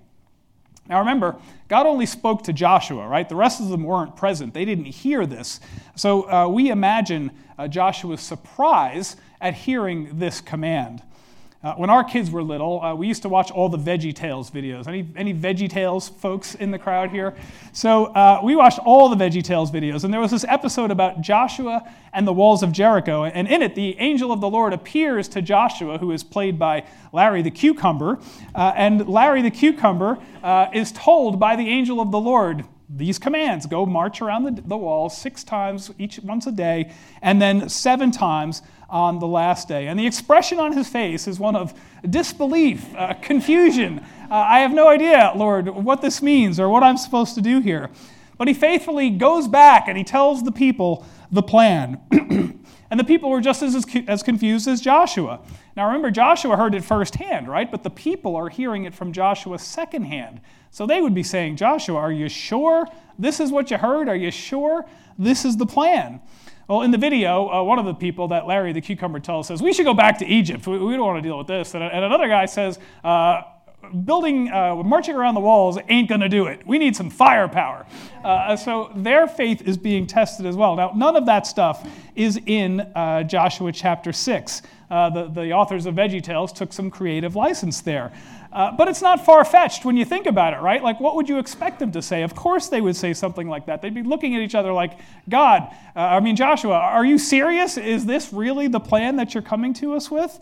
Now 0.88 1.00
remember, 1.00 1.38
God 1.70 1.86
only 1.86 2.06
spoke 2.06 2.44
to 2.44 2.54
Joshua, 2.54 3.08
right? 3.08 3.28
The 3.28 3.36
rest 3.36 3.62
of 3.62 3.70
them 3.70 3.84
weren't 3.84 4.16
present. 4.16 4.54
They 4.54 4.66
didn't 4.66 4.86
hear 4.86 5.26
this. 5.26 5.60
So 5.96 6.30
uh, 6.30 6.48
we 6.48 6.70
imagine 6.70 7.32
uh, 7.58 7.68
Joshua's 7.68 8.22
surprise 8.22 9.16
at 9.40 9.54
hearing 9.54 10.20
this 10.20 10.42
command. 10.42 11.02
Uh, 11.64 11.74
when 11.76 11.90
our 11.90 12.04
kids 12.04 12.30
were 12.30 12.44
little, 12.44 12.82
uh, 12.82 12.94
we 12.94 13.08
used 13.08 13.22
to 13.22 13.30
watch 13.30 13.50
all 13.50 13.70
the 13.70 13.78
Veggie 13.78 14.14
Tales 14.14 14.52
videos. 14.52 14.86
Any, 14.86 15.08
any 15.16 15.34
Veggie 15.34 15.70
Tales 15.70 16.10
folks 16.10 16.56
in 16.56 16.72
the 16.72 16.78
crowd 16.78 17.10
here? 17.10 17.34
So 17.72 18.08
uh, 18.08 18.42
we 18.44 18.54
watched 18.58 18.80
all 18.80 19.08
the 19.08 19.16
Veggie 19.16 19.42
Tales 19.42 19.72
videos, 19.72 20.04
and 20.04 20.14
there 20.14 20.20
was 20.20 20.32
this 20.32 20.44
episode 20.50 20.92
about 20.92 21.22
Joshua 21.22 21.90
and 22.12 22.28
the 22.28 22.34
walls 22.34 22.64
of 22.64 22.74
Jericho. 22.74 23.24
And 23.24 23.48
in 23.48 23.62
it, 23.62 23.76
the 23.76 23.98
angel 24.00 24.34
of 24.34 24.42
the 24.42 24.50
Lord 24.50 24.74
appears 24.74 25.30
to 25.30 25.42
Joshua, 25.42 25.98
who 25.98 26.12
is 26.12 26.22
played 26.22 26.60
by 26.60 26.86
Larry 27.14 27.42
the 27.42 27.52
Cucumber. 27.52 28.20
Uh, 28.54 28.74
and 28.76 29.08
Larry 29.08 29.42
the 29.42 29.52
Cucumber 29.52 30.18
uh, 30.44 30.68
is 30.74 30.92
told 30.92 31.40
by 31.40 31.56
the 31.56 31.70
angel 31.70 32.02
of 32.02 32.12
the 32.12 32.20
Lord, 32.20 32.66
these 32.96 33.18
commands 33.18 33.66
go 33.66 33.86
march 33.86 34.22
around 34.22 34.44
the, 34.44 34.62
the 34.62 34.78
walls 34.78 35.18
six 35.18 35.44
times 35.44 35.92
each 35.98 36.20
once 36.20 36.46
a 36.48 36.52
day 36.52 36.92
and 37.22 37.42
then 37.42 37.68
seven 37.70 38.12
times 38.12 38.62
on 38.90 39.20
the 39.20 39.28
last 39.28 39.68
day. 39.68 39.88
And 39.88 40.00
the 40.00 40.06
expression 40.06 40.60
on 40.60 40.74
his 40.74 40.88
face 40.88 41.28
is 41.28 41.40
one 41.40 41.56
of 41.56 41.74
disbelief, 42.08 42.86
uh, 42.96 43.16
confusion. 43.16 44.00
Uh, 44.30 44.36
I 44.36 44.60
have 44.60 44.72
no 44.72 44.88
idea, 44.88 45.34
Lord, 45.36 45.68
what 45.70 46.02
this 46.02 46.22
means 46.22 46.60
or 46.60 46.70
what 46.70 46.84
I'm 46.84 46.98
supposed 46.98 47.36
to 47.36 47.42
do 47.42 47.60
here. 47.60 47.90
But 48.38 48.48
he 48.48 48.54
faithfully 48.54 49.10
goes 49.10 49.48
back 49.48 49.88
and 49.88 49.98
he 49.98 50.04
tells 50.04 50.44
the 50.44 50.52
people 50.52 51.06
the 51.32 51.44
plan. 51.44 52.00
and 52.94 53.00
the 53.00 53.04
people 53.04 53.32
were 53.32 53.42
just 53.42 53.64
as, 53.64 53.88
as 54.08 54.22
confused 54.22 54.68
as 54.68 54.80
Joshua. 54.80 55.40
Now 55.76 55.88
remember, 55.88 56.12
Joshua 56.12 56.56
heard 56.56 56.76
it 56.76 56.84
firsthand, 56.84 57.48
right? 57.48 57.72
But 57.72 57.82
the 57.82 57.90
people 57.90 58.36
are 58.36 58.50
hearing 58.50 58.84
it 58.84 58.94
from 58.94 59.12
Joshua 59.12 59.58
secondhand. 59.58 60.42
So 60.70 60.86
they 60.86 61.02
would 61.02 61.16
be 61.16 61.24
saying, 61.24 61.56
Joshua, 61.56 61.98
are 61.98 62.12
you 62.12 62.30
sure 62.30 62.86
this 63.18 63.40
is 63.40 63.52
what 63.52 63.72
you 63.72 63.80
heard? 63.80 64.10
Are 64.10 64.16
you 64.16 64.30
sure 64.30 64.86
this 65.18 65.44
is 65.44 65.58
the 65.58 65.66
plan? 65.66 66.22
Well, 66.68 66.84
in 66.84 66.92
the 66.92 67.00
video, 67.00 67.50
uh, 67.50 67.64
one 67.64 67.80
of 67.80 67.86
the 67.86 67.96
people 67.96 68.28
that 68.28 68.46
Larry 68.46 68.74
the 68.74 68.82
cucumber 68.82 69.20
tells 69.20 69.48
says, 69.48 69.60
We 69.60 69.74
should 69.74 69.86
go 69.86 69.96
back 69.96 70.20
to 70.20 70.28
Egypt. 70.28 70.68
We, 70.68 70.78
we 70.78 70.94
don't 70.96 71.08
want 71.08 71.18
to 71.18 71.28
deal 71.28 71.40
with 71.40 71.48
this. 71.48 71.74
And, 71.74 71.84
and 71.84 72.06
another 72.06 72.28
guy 72.28 72.46
says, 72.46 72.78
uh, 73.04 73.42
Building, 74.06 74.50
uh, 74.52 74.76
marching 74.76 75.16
around 75.16 75.36
the 75.36 75.42
walls 75.42 75.78
ain't 75.90 76.08
going 76.10 76.22
to 76.22 76.30
do 76.30 76.48
it. 76.48 76.66
We 76.66 76.78
need 76.78 76.96
some 76.96 77.10
firepower. 77.10 77.86
Uh, 78.24 78.56
so 78.56 78.92
their 78.96 79.28
faith 79.28 79.62
is 79.68 79.78
being 79.78 80.08
tested 80.08 80.46
as 80.46 80.56
well. 80.56 80.76
Now, 80.76 80.92
none 80.96 81.16
of 81.16 81.26
that 81.26 81.46
stuff 81.46 81.88
is 82.16 82.40
in 82.46 82.80
uh, 82.80 83.24
Joshua 83.24 83.72
chapter 83.72 84.14
6. 84.14 84.62
Uh, 84.90 85.10
the, 85.10 85.28
the 85.28 85.52
authors 85.52 85.86
of 85.86 85.96
VeggieTales 85.96 86.54
took 86.54 86.72
some 86.72 86.90
creative 86.90 87.36
license 87.36 87.82
there. 87.82 88.12
Uh, 88.54 88.72
but 88.72 88.88
it's 88.88 89.02
not 89.02 89.26
far 89.26 89.44
fetched 89.44 89.84
when 89.84 89.98
you 89.98 90.06
think 90.06 90.28
about 90.28 90.54
it, 90.54 90.58
right? 90.58 90.84
Like, 90.84 91.00
what 91.00 91.16
would 91.16 91.28
you 91.28 91.40
expect 91.40 91.80
them 91.80 91.92
to 91.94 92.04
say? 92.04 92.22
Of 92.22 92.36
course, 92.36 92.70
they 92.70 92.82
would 92.82 92.96
say 92.96 93.14
something 93.14 93.48
like 93.48 93.66
that. 93.66 93.82
They'd 93.82 93.96
be 93.96 94.04
looking 94.04 94.36
at 94.36 94.42
each 94.44 94.54
other 94.54 94.72
like, 94.72 95.00
God, 95.28 95.76
uh, 95.96 96.00
I 96.00 96.20
mean, 96.20 96.36
Joshua, 96.36 96.76
are 96.76 97.04
you 97.04 97.18
serious? 97.18 97.78
Is 97.78 98.06
this 98.06 98.32
really 98.32 98.68
the 98.68 98.80
plan 98.80 99.16
that 99.16 99.34
you're 99.34 99.42
coming 99.42 99.74
to 99.76 99.96
us 99.96 100.12
with? 100.12 100.40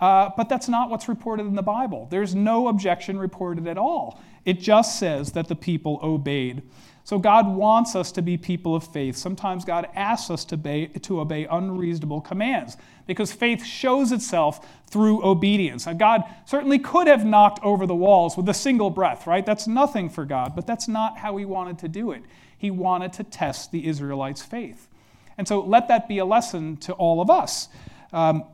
Uh, 0.00 0.30
but 0.36 0.48
that's 0.48 0.68
not 0.68 0.90
what's 0.90 1.08
reported 1.08 1.46
in 1.46 1.54
the 1.54 1.62
Bible. 1.62 2.06
There's 2.10 2.34
no 2.34 2.68
objection 2.68 3.18
reported 3.18 3.66
at 3.66 3.78
all. 3.78 4.20
It 4.44 4.60
just 4.60 4.98
says 4.98 5.32
that 5.32 5.48
the 5.48 5.54
people 5.54 6.00
obeyed. 6.02 6.62
So 7.04 7.18
God 7.18 7.46
wants 7.46 7.94
us 7.94 8.10
to 8.12 8.22
be 8.22 8.38
people 8.38 8.74
of 8.74 8.82
faith. 8.82 9.14
Sometimes 9.16 9.64
God 9.64 9.88
asks 9.94 10.30
us 10.30 10.44
to 10.46 10.54
obey, 10.54 10.86
to 10.86 11.20
obey 11.20 11.44
unreasonable 11.44 12.22
commands 12.22 12.78
because 13.06 13.30
faith 13.30 13.62
shows 13.62 14.10
itself 14.10 14.66
through 14.86 15.22
obedience. 15.22 15.86
Now, 15.86 15.92
God 15.92 16.24
certainly 16.46 16.78
could 16.78 17.06
have 17.06 17.24
knocked 17.26 17.62
over 17.62 17.86
the 17.86 17.94
walls 17.94 18.38
with 18.38 18.48
a 18.48 18.54
single 18.54 18.88
breath, 18.88 19.26
right? 19.26 19.44
That's 19.44 19.66
nothing 19.66 20.08
for 20.08 20.24
God, 20.24 20.56
but 20.56 20.66
that's 20.66 20.88
not 20.88 21.18
how 21.18 21.36
He 21.36 21.44
wanted 21.44 21.78
to 21.80 21.88
do 21.88 22.10
it. 22.12 22.22
He 22.56 22.70
wanted 22.70 23.12
to 23.14 23.24
test 23.24 23.70
the 23.70 23.86
Israelites' 23.86 24.42
faith. 24.42 24.88
And 25.36 25.46
so 25.46 25.60
let 25.60 25.88
that 25.88 26.08
be 26.08 26.18
a 26.18 26.24
lesson 26.24 26.78
to 26.78 26.94
all 26.94 27.20
of 27.20 27.28
us. 27.28 27.68
Um, 28.14 28.44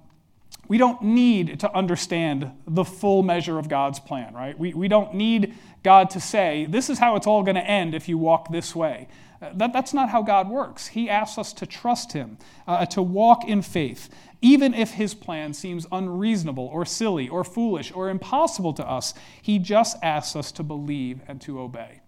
we 0.70 0.78
don't 0.78 1.02
need 1.02 1.58
to 1.58 1.76
understand 1.76 2.52
the 2.64 2.84
full 2.84 3.24
measure 3.24 3.58
of 3.58 3.68
God's 3.68 3.98
plan, 3.98 4.32
right? 4.32 4.56
We, 4.56 4.72
we 4.72 4.86
don't 4.86 5.14
need 5.14 5.56
God 5.82 6.10
to 6.10 6.20
say, 6.20 6.64
this 6.70 6.88
is 6.88 7.00
how 7.00 7.16
it's 7.16 7.26
all 7.26 7.42
going 7.42 7.56
to 7.56 7.68
end 7.68 7.92
if 7.92 8.08
you 8.08 8.16
walk 8.16 8.52
this 8.52 8.72
way. 8.72 9.08
Uh, 9.42 9.50
that, 9.54 9.72
that's 9.72 9.92
not 9.92 10.10
how 10.10 10.22
God 10.22 10.48
works. 10.48 10.86
He 10.86 11.10
asks 11.10 11.38
us 11.38 11.52
to 11.54 11.66
trust 11.66 12.12
Him, 12.12 12.38
uh, 12.68 12.86
to 12.86 13.02
walk 13.02 13.48
in 13.48 13.62
faith, 13.62 14.10
even 14.42 14.72
if 14.72 14.92
His 14.92 15.12
plan 15.12 15.54
seems 15.54 15.88
unreasonable 15.90 16.70
or 16.72 16.86
silly 16.86 17.28
or 17.28 17.42
foolish 17.42 17.90
or 17.90 18.08
impossible 18.08 18.72
to 18.74 18.88
us. 18.88 19.12
He 19.42 19.58
just 19.58 19.96
asks 20.04 20.36
us 20.36 20.52
to 20.52 20.62
believe 20.62 21.20
and 21.26 21.40
to 21.40 21.58
obey. 21.58 22.00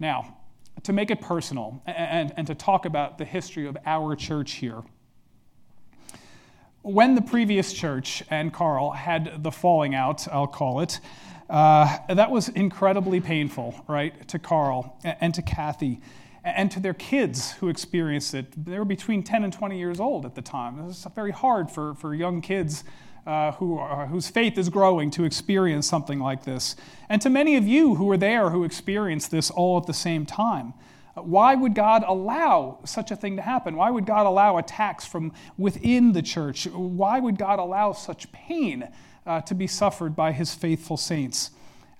Now, 0.00 0.36
to 0.82 0.92
make 0.92 1.12
it 1.12 1.20
personal 1.20 1.80
and, 1.86 1.96
and, 1.96 2.32
and 2.38 2.46
to 2.48 2.56
talk 2.56 2.86
about 2.86 3.18
the 3.18 3.24
history 3.24 3.68
of 3.68 3.76
our 3.86 4.16
church 4.16 4.54
here 4.54 4.82
when 6.82 7.14
the 7.14 7.22
previous 7.22 7.72
church 7.72 8.22
and 8.30 8.52
Carl 8.52 8.92
had 8.92 9.42
the 9.42 9.50
falling 9.50 9.94
out, 9.94 10.26
I'll 10.28 10.46
call 10.46 10.80
it, 10.80 11.00
uh, 11.50 11.98
that 12.08 12.30
was 12.30 12.48
incredibly 12.50 13.20
painful, 13.20 13.84
right, 13.88 14.28
to 14.28 14.38
Carl 14.38 14.98
and 15.02 15.34
to 15.34 15.42
Kathy 15.42 16.00
and 16.44 16.70
to 16.70 16.80
their 16.80 16.94
kids 16.94 17.52
who 17.52 17.68
experienced 17.68 18.34
it. 18.34 18.64
They 18.64 18.78
were 18.78 18.84
between 18.84 19.22
10 19.22 19.44
and 19.44 19.52
20 19.52 19.78
years 19.78 20.00
old 20.00 20.24
at 20.24 20.34
the 20.34 20.42
time. 20.42 20.78
It 20.78 20.84
was 20.84 21.06
very 21.14 21.32
hard 21.32 21.70
for, 21.70 21.94
for 21.94 22.14
young 22.14 22.40
kids 22.40 22.84
uh, 23.26 23.52
who 23.52 23.78
are, 23.78 24.06
whose 24.06 24.28
faith 24.28 24.56
is 24.56 24.68
growing 24.68 25.10
to 25.10 25.24
experience 25.24 25.86
something 25.86 26.18
like 26.18 26.44
this. 26.44 26.76
And 27.08 27.20
to 27.22 27.30
many 27.30 27.56
of 27.56 27.66
you 27.66 27.96
who 27.96 28.06
were 28.06 28.16
there 28.16 28.50
who 28.50 28.64
experienced 28.64 29.30
this 29.30 29.50
all 29.50 29.78
at 29.78 29.86
the 29.86 29.94
same 29.94 30.24
time. 30.24 30.74
Why 31.24 31.54
would 31.54 31.74
God 31.74 32.04
allow 32.06 32.78
such 32.84 33.10
a 33.10 33.16
thing 33.16 33.36
to 33.36 33.42
happen? 33.42 33.76
Why 33.76 33.90
would 33.90 34.06
God 34.06 34.26
allow 34.26 34.58
attacks 34.58 35.04
from 35.04 35.32
within 35.56 36.12
the 36.12 36.22
church? 36.22 36.66
Why 36.66 37.20
would 37.20 37.38
God 37.38 37.58
allow 37.58 37.92
such 37.92 38.30
pain 38.32 38.88
uh, 39.26 39.40
to 39.42 39.54
be 39.54 39.66
suffered 39.66 40.16
by 40.16 40.32
his 40.32 40.54
faithful 40.54 40.96
saints? 40.96 41.50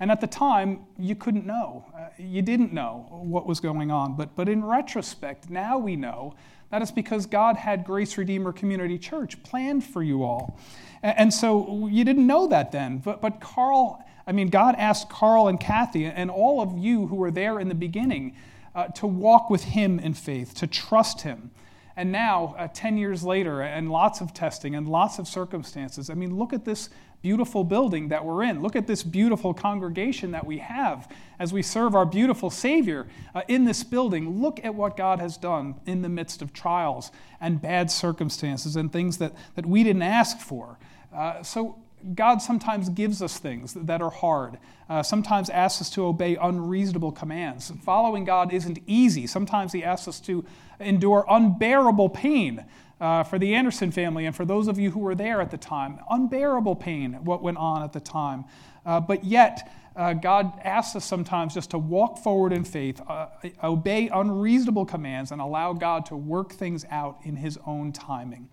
And 0.00 0.10
at 0.10 0.20
the 0.20 0.26
time, 0.26 0.86
you 0.96 1.14
couldn't 1.14 1.44
know. 1.44 1.84
Uh, 1.96 2.08
you 2.18 2.40
didn't 2.42 2.72
know 2.72 3.06
what 3.10 3.46
was 3.46 3.58
going 3.60 3.90
on. 3.90 4.16
But, 4.16 4.36
but 4.36 4.48
in 4.48 4.64
retrospect, 4.64 5.50
now 5.50 5.78
we 5.78 5.96
know 5.96 6.34
that 6.70 6.82
is 6.82 6.92
because 6.92 7.26
God 7.26 7.56
had 7.56 7.84
Grace 7.84 8.16
Redeemer 8.16 8.52
Community 8.52 8.98
Church 8.98 9.42
planned 9.42 9.84
for 9.84 10.02
you 10.02 10.22
all. 10.22 10.58
And, 11.02 11.32
so 11.32 11.88
you 11.90 12.04
didn't 12.04 12.26
know 12.26 12.48
that 12.48 12.72
then. 12.72 12.98
But, 12.98 13.20
but 13.20 13.40
Carl, 13.40 14.04
I 14.26 14.32
mean, 14.32 14.48
God 14.48 14.74
asked 14.76 15.08
Carl 15.08 15.48
and 15.48 15.58
Kathy 15.58 16.04
and 16.04 16.30
all 16.30 16.60
of 16.60 16.76
you 16.76 17.06
who 17.06 17.16
were 17.16 17.30
there 17.30 17.58
in 17.60 17.68
the 17.68 17.74
beginning 17.74 18.36
uh, 18.78 18.86
to 18.86 19.08
walk 19.08 19.50
with 19.50 19.64
Him 19.64 19.98
in 19.98 20.14
faith, 20.14 20.54
to 20.54 20.68
trust 20.68 21.22
Him. 21.22 21.50
And 21.96 22.12
now, 22.12 22.54
uh, 22.56 22.68
10 22.72 22.96
years 22.96 23.24
later, 23.24 23.60
and 23.60 23.90
lots 23.90 24.20
of 24.20 24.32
testing 24.32 24.76
and 24.76 24.88
lots 24.88 25.18
of 25.18 25.26
circumstances, 25.26 26.08
I 26.08 26.14
mean, 26.14 26.38
look 26.38 26.52
at 26.52 26.64
this 26.64 26.88
beautiful 27.20 27.64
building 27.64 28.06
that 28.10 28.24
we're 28.24 28.44
in. 28.44 28.62
Look 28.62 28.76
at 28.76 28.86
this 28.86 29.02
beautiful 29.02 29.52
congregation 29.52 30.30
that 30.30 30.46
we 30.46 30.58
have 30.58 31.10
as 31.40 31.52
we 31.52 31.60
serve 31.60 31.96
our 31.96 32.06
beautiful 32.06 32.50
Savior 32.50 33.08
uh, 33.34 33.42
in 33.48 33.64
this 33.64 33.82
building. 33.82 34.40
Look 34.40 34.64
at 34.64 34.76
what 34.76 34.96
God 34.96 35.18
has 35.18 35.36
done 35.36 35.74
in 35.84 36.02
the 36.02 36.08
midst 36.08 36.40
of 36.40 36.52
trials 36.52 37.10
and 37.40 37.60
bad 37.60 37.90
circumstances 37.90 38.76
and 38.76 38.92
things 38.92 39.18
that, 39.18 39.32
that 39.56 39.66
we 39.66 39.82
didn't 39.82 40.02
ask 40.02 40.38
for. 40.38 40.78
Uh, 41.12 41.42
so, 41.42 41.82
God 42.14 42.42
sometimes 42.42 42.88
gives 42.88 43.22
us 43.22 43.38
things 43.38 43.74
that 43.74 44.00
are 44.00 44.10
hard, 44.10 44.58
uh, 44.88 45.02
sometimes 45.02 45.50
asks 45.50 45.80
us 45.80 45.90
to 45.90 46.06
obey 46.06 46.36
unreasonable 46.36 47.12
commands. 47.12 47.72
Following 47.84 48.24
God 48.24 48.52
isn't 48.52 48.78
easy. 48.86 49.26
Sometimes 49.26 49.72
He 49.72 49.84
asks 49.84 50.08
us 50.08 50.20
to 50.20 50.44
endure 50.80 51.24
unbearable 51.28 52.08
pain. 52.10 52.64
Uh, 53.00 53.22
for 53.22 53.38
the 53.38 53.54
Anderson 53.54 53.92
family 53.92 54.26
and 54.26 54.34
for 54.34 54.44
those 54.44 54.66
of 54.66 54.76
you 54.76 54.90
who 54.90 54.98
were 54.98 55.14
there 55.14 55.40
at 55.40 55.52
the 55.52 55.56
time, 55.56 56.00
unbearable 56.10 56.74
pain, 56.74 57.12
what 57.24 57.40
went 57.40 57.56
on 57.56 57.84
at 57.84 57.92
the 57.92 58.00
time. 58.00 58.44
Uh, 58.84 58.98
but 58.98 59.22
yet, 59.22 59.70
uh, 59.98 60.12
God 60.14 60.52
asks 60.62 60.94
us 60.94 61.04
sometimes 61.04 61.54
just 61.54 61.70
to 61.70 61.78
walk 61.78 62.18
forward 62.18 62.52
in 62.52 62.64
faith, 62.64 63.00
uh, 63.08 63.26
obey 63.62 64.08
unreasonable 64.08 64.84
commands, 64.84 65.32
and 65.32 65.40
allow 65.40 65.72
God 65.72 66.06
to 66.06 66.16
work 66.16 66.52
things 66.52 66.84
out 66.90 67.18
in 67.24 67.36
His 67.36 67.58
own 67.66 67.92
timing. 67.92 68.48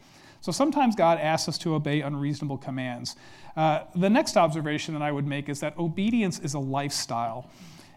So 0.46 0.52
sometimes 0.52 0.96
God 0.96 1.18
asks 1.18 1.50
us 1.50 1.58
to 1.58 1.74
obey 1.74 2.02
unreasonable 2.02 2.60
commands. 2.60 3.16
Uh, 3.58 3.80
the 3.96 4.12
next 4.12 4.38
observation 4.38 4.94
that 4.94 5.02
I 5.02 5.12
would 5.12 5.26
make 5.26 5.50
is 5.50 5.60
that 5.62 5.76
obedience 5.76 6.38
is 6.38 6.54
a 6.54 6.60
lifestyle. 6.60 7.50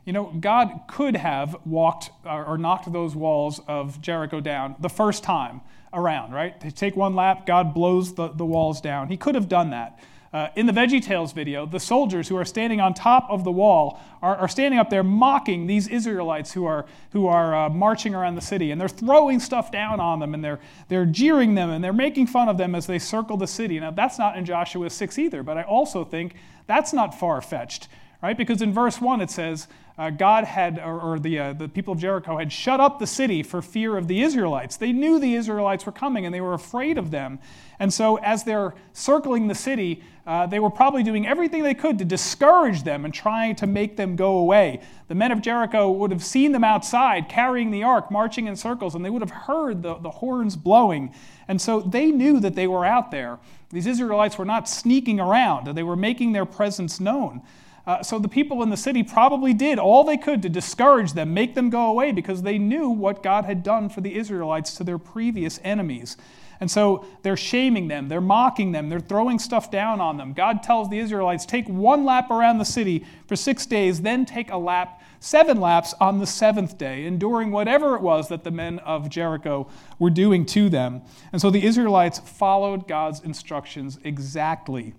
You 0.07 0.15
know, 0.15 0.33
God 0.41 0.81
could 0.89 1.15
have 1.15 1.55
walked 1.67 2.09
or, 2.25 2.57
knocked 2.57 2.91
those 2.91 3.15
walls 3.15 3.61
of 3.69 4.01
Jericho 4.01 4.41
down 4.41 4.77
the 4.81 4.89
first 4.89 5.23
time 5.23 5.61
around, 5.93 6.33
right? 6.33 6.59
Take 6.75 6.97
one 6.97 7.15
lap, 7.15 7.45
God 7.45 7.75
blows 7.75 8.15
the, 8.15 8.29
the 8.29 8.47
walls 8.47 8.81
down. 8.81 9.09
He 9.09 9.19
could 9.19 9.35
have 9.35 9.51
done 9.51 9.69
that. 9.69 9.99
Uh, 10.31 10.49
in 10.57 10.67
the 10.67 10.73
Veggie 10.73 11.03
Tales 11.03 11.33
video, 11.33 11.65
the 11.65 11.81
soldiers 11.81 12.29
who 12.29 12.37
are 12.37 12.45
standing 12.45 12.81
on 12.81 12.93
top 12.93 13.27
of 13.31 13.45
the 13.45 13.51
wall 13.51 13.99
are, 14.21 14.37
are 14.37 14.49
standing 14.49 14.79
up 14.79 14.91
there 14.91 15.03
mocking 15.03 15.67
these 15.67 15.89
Israelites 15.89 16.53
who 16.53 16.67
are, 16.67 16.85
who 17.13 17.27
are 17.27 17.55
uh, 17.55 17.71
marching 17.71 18.15
around 18.15 18.35
the 18.35 18.43
city. 18.43 18.71
And 18.71 18.79
they're 18.79 18.89
throwing 18.89 19.41
stuff 19.41 19.73
down 19.73 20.01
on 20.01 20.19
them 20.19 20.35
and 20.35 20.45
they're, 20.45 20.61
they're 20.89 21.07
jeering 21.07 21.55
them 21.55 21.71
and 21.71 21.83
they're 21.83 21.95
making 21.95 22.27
fun 22.27 22.49
of 22.49 22.59
them 22.59 22.75
as 22.75 22.87
they 22.87 22.99
circle 22.99 23.39
the 23.39 23.47
city. 23.47 23.81
Now, 23.81 23.91
that's 23.91 24.19
not 24.19 24.37
in 24.37 24.45
Joshua 24.45 24.91
6 24.91 25.19
either, 25.19 25.43
but 25.43 25.57
I 25.57 25.63
also 25.63 26.05
think 26.05 26.35
that's 26.67 26.93
not 26.93 27.19
far 27.19 27.41
fetched, 27.41 27.89
right? 28.23 28.37
Because 28.37 28.63
in 28.63 28.73
verse 28.73 29.01
1 29.01 29.21
it 29.21 29.31
says, 29.31 29.69
uh, 29.99 30.11
God 30.11 30.45
had, 30.45 30.79
or, 30.79 31.01
or 31.01 31.19
the, 31.19 31.39
uh, 31.41 31.53
the 31.55 31.69
people 31.69 31.93
of 31.93 31.99
Jericho 31.99 32.39
had 32.39 32.53
shut 32.53 32.79
up 32.79 33.01
the 33.01 33.07
city 33.07 33.43
for 33.43 33.61
fear 33.61 33.97
of 33.97 34.07
the 34.07 34.23
Israelites. 34.23 34.77
They 34.77 34.93
knew 34.93 35.19
the 35.19 35.35
Israelites 35.35 35.85
were 35.85 35.93
coming 35.93 36.25
and 36.25 36.33
they 36.33 36.41
were 36.41 36.55
afraid 36.55 36.99
of 36.99 37.11
them. 37.11 37.41
And 37.81 37.93
so, 37.93 38.17
as 38.19 38.45
they're 38.45 38.75
circling 38.93 39.49
the 39.49 39.57
city, 39.57 40.03
uh, 40.25 40.47
they 40.47 40.61
were 40.61 40.71
probably 40.71 41.03
doing 41.03 41.27
everything 41.27 41.65
they 41.65 41.75
could 41.75 41.99
to 41.99 42.05
discourage 42.05 42.85
them 42.85 43.05
and 43.05 43.13
trying 43.13 43.57
to 43.57 43.67
make 43.67 43.97
them 43.97 44.15
go 44.15 44.39
away. 44.39 44.81
The 45.09 45.15
men 45.17 45.33
of 45.33 45.41
Jericho 45.41 45.91
would 45.91 46.11
have 46.13 46.25
seen 46.25 46.53
them 46.53 46.65
outside 46.65 47.29
carrying 47.29 47.71
the 47.71 47.83
ark, 47.83 48.11
marching 48.11 48.47
in 48.47 48.55
circles, 48.55 48.95
and 48.95 49.05
they 49.05 49.11
would 49.11 49.23
have 49.23 49.31
heard 49.31 49.83
the, 49.83 49.95
the 49.95 50.11
horns 50.11 50.55
blowing. 50.55 51.13
And 51.49 51.61
so 51.61 51.81
they 51.81 52.11
knew 52.11 52.39
that 52.41 52.55
they 52.55 52.67
were 52.67 52.85
out 52.85 53.11
there. 53.11 53.39
These 53.71 53.87
Israelites 53.87 54.39
were 54.39 54.45
not 54.45 54.69
sneaking 54.69 55.19
around, 55.19 55.67
they 55.77 55.83
were 55.83 55.97
making 55.97 56.33
their 56.33 56.47
presence 56.47 57.01
known. 57.01 57.43
Uh, 57.89 58.03
so 58.03 58.19
the 58.19 58.29
people 58.29 58.63
in 58.63 58.69
the 58.69 58.77
city 58.77 59.03
probably 59.03 59.55
did 59.55 59.79
all 59.79 60.05
they 60.05 60.19
could 60.19 60.43
to 60.43 60.49
discourage 60.51 61.15
them, 61.15 61.33
make 61.33 61.55
them 61.55 61.71
go 61.71 61.87
away, 61.87 62.13
because 62.13 62.43
they 62.43 62.59
knew 62.59 62.91
what 62.91 63.23
God 63.23 63.47
had 63.47 63.63
done 63.63 63.89
for 63.89 64.03
the 64.03 64.15
Israelites 64.15 64.75
to 64.75 64.85
their 64.85 64.99
previous 64.99 65.59
enemies. 65.65 66.19
And 66.61 66.71
so 66.71 67.07
they're 67.23 67.35
shaming 67.35 67.89
them, 67.89 68.09
they're 68.09 68.21
mocking 68.21 68.73
them, 68.73 68.91
they're 68.91 69.01
throwing 69.01 69.39
stuff 69.39 69.71
down 69.71 70.03
on 70.03 70.19
them. 70.19 70.35
God 70.35 70.63
tells 70.63 70.91
the 70.91 70.99
Israelites, 70.99 71.47
take 71.47 71.67
one 71.67 72.05
lap 72.05 72.31
around 72.31 72.59
the 72.59 72.67
city 72.67 73.07
for 73.27 73.37
six 73.37 73.65
days, 73.65 74.03
then 74.03 74.27
take 74.27 74.51
a 74.51 74.59
lap, 74.59 75.01
seven 75.19 75.59
laps 75.59 75.95
on 75.99 76.19
the 76.19 76.27
seventh 76.27 76.77
day, 76.77 77.07
enduring 77.07 77.51
whatever 77.53 77.97
it 77.97 78.03
was 78.03 78.29
that 78.29 78.45
the 78.45 78.51
men 78.51 78.81
of 78.81 79.09
Jericho 79.09 79.67
were 79.99 80.11
doing 80.11 80.45
to 80.45 80.69
them. 80.69 81.01
And 81.33 81.41
so 81.41 81.49
the 81.49 81.65
Israelites 81.65 82.19
followed 82.19 82.87
God's 82.87 83.21
instructions 83.21 83.99
exactly. 84.05 84.93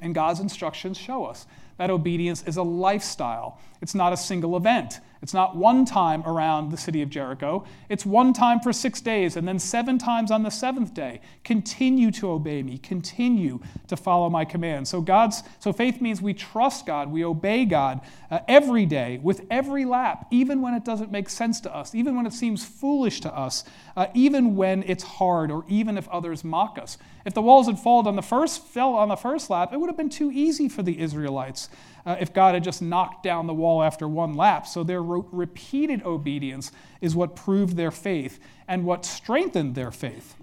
And 0.00 0.14
God's 0.14 0.40
instructions 0.40 0.96
show 0.96 1.26
us 1.26 1.46
that 1.78 1.90
obedience 1.90 2.42
is 2.44 2.56
a 2.56 2.62
lifestyle. 2.62 3.58
It's 3.82 3.94
not 3.94 4.12
a 4.12 4.16
single 4.16 4.56
event. 4.56 5.00
It's 5.22 5.34
not 5.34 5.56
one 5.56 5.84
time 5.84 6.22
around 6.24 6.70
the 6.70 6.76
city 6.76 7.02
of 7.02 7.10
Jericho. 7.10 7.64
It's 7.88 8.04
one 8.04 8.32
time 8.32 8.60
for 8.60 8.72
six 8.72 9.00
days 9.00 9.36
and 9.36 9.46
then 9.46 9.58
seven 9.58 9.98
times 9.98 10.30
on 10.30 10.42
the 10.42 10.50
seventh 10.50 10.94
day. 10.94 11.20
Continue 11.44 12.10
to 12.12 12.30
obey 12.30 12.62
me. 12.62 12.78
Continue 12.78 13.60
to 13.88 13.96
follow 13.96 14.28
my 14.28 14.44
commands. 14.44 14.90
So 14.90 15.00
God's 15.00 15.42
so 15.58 15.72
faith 15.72 16.00
means 16.00 16.20
we 16.20 16.34
trust 16.34 16.86
God, 16.86 17.10
we 17.10 17.24
obey 17.24 17.64
God 17.64 18.00
uh, 18.30 18.40
every 18.46 18.86
day 18.86 19.18
with 19.22 19.46
every 19.50 19.84
lap, 19.84 20.26
even 20.30 20.60
when 20.60 20.74
it 20.74 20.84
doesn't 20.84 21.10
make 21.10 21.28
sense 21.28 21.60
to 21.62 21.74
us, 21.74 21.94
even 21.94 22.16
when 22.16 22.26
it 22.26 22.32
seems 22.32 22.64
foolish 22.64 23.20
to 23.22 23.34
us, 23.34 23.64
uh, 23.96 24.06
even 24.14 24.56
when 24.56 24.82
it's 24.84 25.04
hard, 25.04 25.50
or 25.50 25.64
even 25.68 25.96
if 25.96 26.08
others 26.08 26.44
mock 26.44 26.78
us. 26.78 26.98
If 27.24 27.34
the 27.34 27.42
walls 27.42 27.66
had 27.66 27.78
fallen 27.78 28.06
on 28.06 28.16
the 28.16 28.22
first 28.22 28.64
fell 28.66 28.94
on 28.94 29.08
the 29.08 29.16
first 29.16 29.50
lap, 29.50 29.72
it 29.72 29.80
would 29.80 29.88
have 29.88 29.96
been 29.96 30.10
too 30.10 30.30
easy 30.30 30.68
for 30.68 30.82
the 30.82 31.00
Israelites 31.00 31.68
uh, 32.06 32.16
if 32.20 32.32
God 32.32 32.54
had 32.54 32.62
just 32.62 32.80
knocked 32.80 33.24
down 33.24 33.46
the 33.46 33.54
wall 33.54 33.82
after 33.82 34.06
one 34.06 34.34
lap. 34.34 34.66
So 34.66 34.84
their 34.84 35.02
re- 35.02 35.22
repeated 35.32 36.04
obedience 36.04 36.70
is 37.00 37.16
what 37.16 37.34
proved 37.34 37.76
their 37.76 37.90
faith 37.90 38.38
and 38.68 38.84
what 38.84 39.04
strengthened 39.04 39.74
their 39.74 39.90
faith. 39.90 40.36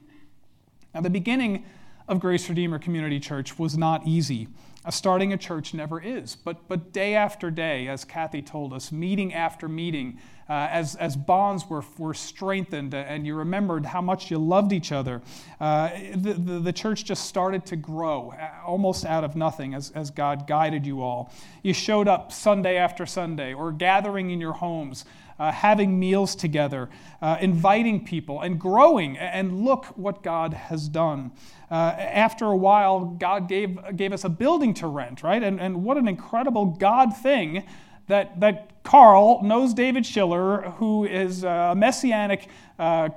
Now, 0.93 1.01
the 1.01 1.09
beginning 1.09 1.65
of 2.07 2.19
Grace 2.19 2.49
Redeemer 2.49 2.79
Community 2.79 3.19
Church 3.19 3.57
was 3.57 3.77
not 3.77 4.05
easy. 4.05 4.49
Uh, 4.85 4.91
starting 4.91 5.31
a 5.31 5.37
church 5.37 5.73
never 5.73 6.01
is. 6.01 6.35
But, 6.35 6.67
but 6.67 6.91
day 6.91 7.15
after 7.15 7.49
day, 7.49 7.87
as 7.87 8.03
Kathy 8.03 8.41
told 8.41 8.73
us, 8.73 8.91
meeting 8.91 9.33
after 9.33 9.69
meeting, 9.69 10.19
uh, 10.49 10.67
as, 10.69 10.95
as 10.95 11.15
bonds 11.15 11.69
were, 11.69 11.83
were 11.97 12.13
strengthened 12.13 12.93
and 12.93 13.25
you 13.25 13.35
remembered 13.35 13.85
how 13.85 14.01
much 14.01 14.29
you 14.29 14.37
loved 14.37 14.73
each 14.73 14.91
other, 14.91 15.21
uh, 15.61 15.89
the, 16.15 16.33
the, 16.33 16.59
the, 16.59 16.73
church 16.73 17.05
just 17.05 17.27
started 17.27 17.65
to 17.67 17.77
grow 17.77 18.31
uh, 18.31 18.49
almost 18.65 19.05
out 19.05 19.23
of 19.23 19.37
nothing 19.37 19.73
as, 19.73 19.91
as 19.91 20.11
God 20.11 20.47
guided 20.47 20.85
you 20.85 21.01
all. 21.01 21.31
You 21.61 21.73
showed 21.73 22.09
up 22.09 22.33
Sunday 22.33 22.75
after 22.75 23.05
Sunday 23.05 23.53
or 23.53 23.71
gathering 23.71 24.31
in 24.31 24.41
your 24.41 24.53
homes 24.53 25.05
uh, 25.39 25.51
having 25.51 25.99
meals 25.99 26.35
together, 26.35 26.89
uh, 27.21 27.37
inviting 27.41 28.03
people, 28.05 28.41
and 28.41 28.59
growing. 28.59 29.17
And 29.17 29.63
look 29.63 29.85
what 29.97 30.23
God 30.23 30.53
has 30.53 30.87
done. 30.87 31.31
Uh, 31.71 31.95
after 31.97 32.45
a 32.45 32.55
while, 32.55 33.05
God 33.05 33.47
gave, 33.47 33.79
gave 33.95 34.13
us 34.13 34.23
a 34.23 34.29
building 34.29 34.73
to 34.75 34.87
rent, 34.87 35.23
right? 35.23 35.41
And, 35.41 35.59
and 35.59 35.83
what 35.83 35.97
an 35.97 36.07
incredible 36.07 36.65
God 36.65 37.15
thing 37.17 37.65
that, 38.07 38.39
that 38.41 38.83
Carl 38.83 39.41
knows 39.43 39.73
David 39.73 40.05
Schiller, 40.05 40.61
who 40.77 41.05
is 41.05 41.43
a 41.43 41.73
messianic 41.75 42.49
uh, 42.79 43.09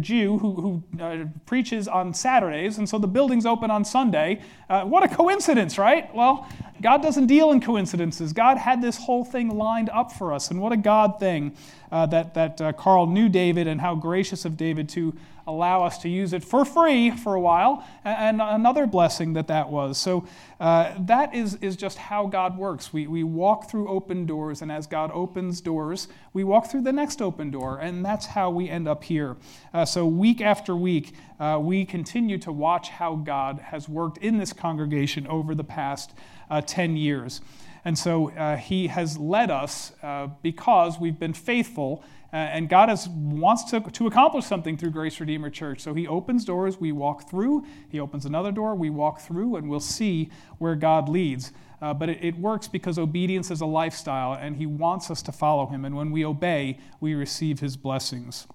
Jew 0.00 0.38
who, 0.38 0.54
who 0.54 1.02
uh, 1.02 1.24
preaches 1.46 1.88
on 1.88 2.12
Saturdays, 2.12 2.78
and 2.78 2.88
so 2.88 2.98
the 2.98 3.08
building's 3.08 3.46
open 3.46 3.70
on 3.70 3.84
Sunday. 3.84 4.42
Uh, 4.68 4.84
what 4.84 5.02
a 5.02 5.08
coincidence, 5.08 5.78
right? 5.78 6.14
Well, 6.14 6.48
God 6.82 7.02
doesn't 7.02 7.26
deal 7.26 7.50
in 7.50 7.60
coincidences. 7.60 8.32
God 8.32 8.56
had 8.56 8.80
this 8.82 8.96
whole 8.96 9.24
thing 9.24 9.56
lined 9.56 9.90
up 9.90 10.12
for 10.12 10.32
us, 10.32 10.50
and 10.50 10.60
what 10.60 10.72
a 10.72 10.76
God 10.76 11.18
thing 11.18 11.56
uh, 11.90 12.06
that, 12.06 12.34
that 12.34 12.60
uh, 12.60 12.72
Carl 12.72 13.06
knew 13.06 13.28
David 13.28 13.66
and 13.66 13.80
how 13.80 13.94
gracious 13.94 14.44
of 14.44 14.56
David 14.56 14.88
to 14.90 15.14
allow 15.46 15.82
us 15.82 15.98
to 15.98 16.08
use 16.08 16.32
it 16.32 16.44
for 16.44 16.64
free 16.64 17.10
for 17.10 17.34
a 17.34 17.40
while, 17.40 17.84
and 18.04 18.40
another 18.40 18.86
blessing 18.86 19.32
that 19.32 19.48
that 19.48 19.68
was. 19.68 19.98
So 19.98 20.26
uh, 20.60 20.94
that 21.00 21.34
is, 21.34 21.56
is 21.56 21.76
just 21.76 21.98
how 21.98 22.26
God 22.26 22.56
works. 22.56 22.92
We, 22.92 23.06
we 23.06 23.24
walk 23.24 23.70
through 23.70 23.88
open 23.88 24.26
doors, 24.26 24.62
and 24.62 24.70
as 24.70 24.86
God 24.86 25.10
opens 25.12 25.60
doors, 25.60 26.08
we 26.32 26.44
walk 26.44 26.70
through 26.70 26.82
the 26.82 26.92
next 26.92 27.20
open 27.20 27.50
door, 27.50 27.78
and 27.78 28.04
that's 28.04 28.26
how 28.26 28.50
we 28.50 28.68
end 28.68 28.86
up 28.86 28.89
here. 29.04 29.36
Uh, 29.72 29.84
so 29.84 30.06
week 30.06 30.40
after 30.40 30.76
week, 30.76 31.14
uh, 31.38 31.58
we 31.60 31.84
continue 31.84 32.38
to 32.38 32.52
watch 32.52 32.88
how 32.88 33.16
God 33.16 33.58
has 33.58 33.88
worked 33.88 34.18
in 34.18 34.38
this 34.38 34.52
congregation 34.52 35.26
over 35.26 35.54
the 35.54 35.64
past 35.64 36.12
uh, 36.50 36.60
10 36.60 36.96
years. 36.96 37.40
And 37.84 37.98
so 37.98 38.30
uh, 38.32 38.56
he 38.56 38.88
has 38.88 39.16
led 39.16 39.50
us 39.50 39.92
uh, 40.02 40.28
because 40.42 40.98
we've 40.98 41.18
been 41.18 41.32
faithful 41.32 42.04
and 42.32 42.68
God 42.68 42.88
has, 42.88 43.08
wants 43.08 43.64
to, 43.70 43.80
to 43.80 44.06
accomplish 44.06 44.44
something 44.44 44.76
through 44.76 44.90
Grace 44.90 45.18
Redeemer 45.18 45.50
Church. 45.50 45.80
So 45.80 45.94
He 45.94 46.06
opens 46.06 46.44
doors, 46.44 46.78
we 46.78 46.92
walk 46.92 47.28
through. 47.28 47.66
He 47.88 47.98
opens 47.98 48.24
another 48.24 48.52
door, 48.52 48.74
we 48.74 48.90
walk 48.90 49.20
through, 49.20 49.56
and 49.56 49.68
we'll 49.68 49.80
see 49.80 50.30
where 50.58 50.76
God 50.76 51.08
leads. 51.08 51.52
Uh, 51.82 51.94
but 51.94 52.08
it, 52.08 52.18
it, 52.22 52.38
works 52.38 52.68
because 52.68 52.98
obedience 52.98 53.50
is 53.50 53.62
a 53.62 53.66
lifestyle, 53.66 54.34
and 54.34 54.56
He 54.56 54.66
wants 54.66 55.10
us 55.10 55.22
to 55.22 55.32
follow 55.32 55.66
Him. 55.66 55.84
And 55.84 55.96
when 55.96 56.10
we 56.10 56.24
obey, 56.24 56.78
we 57.00 57.14
receive 57.14 57.60
His 57.60 57.76
blessings. 57.76 58.46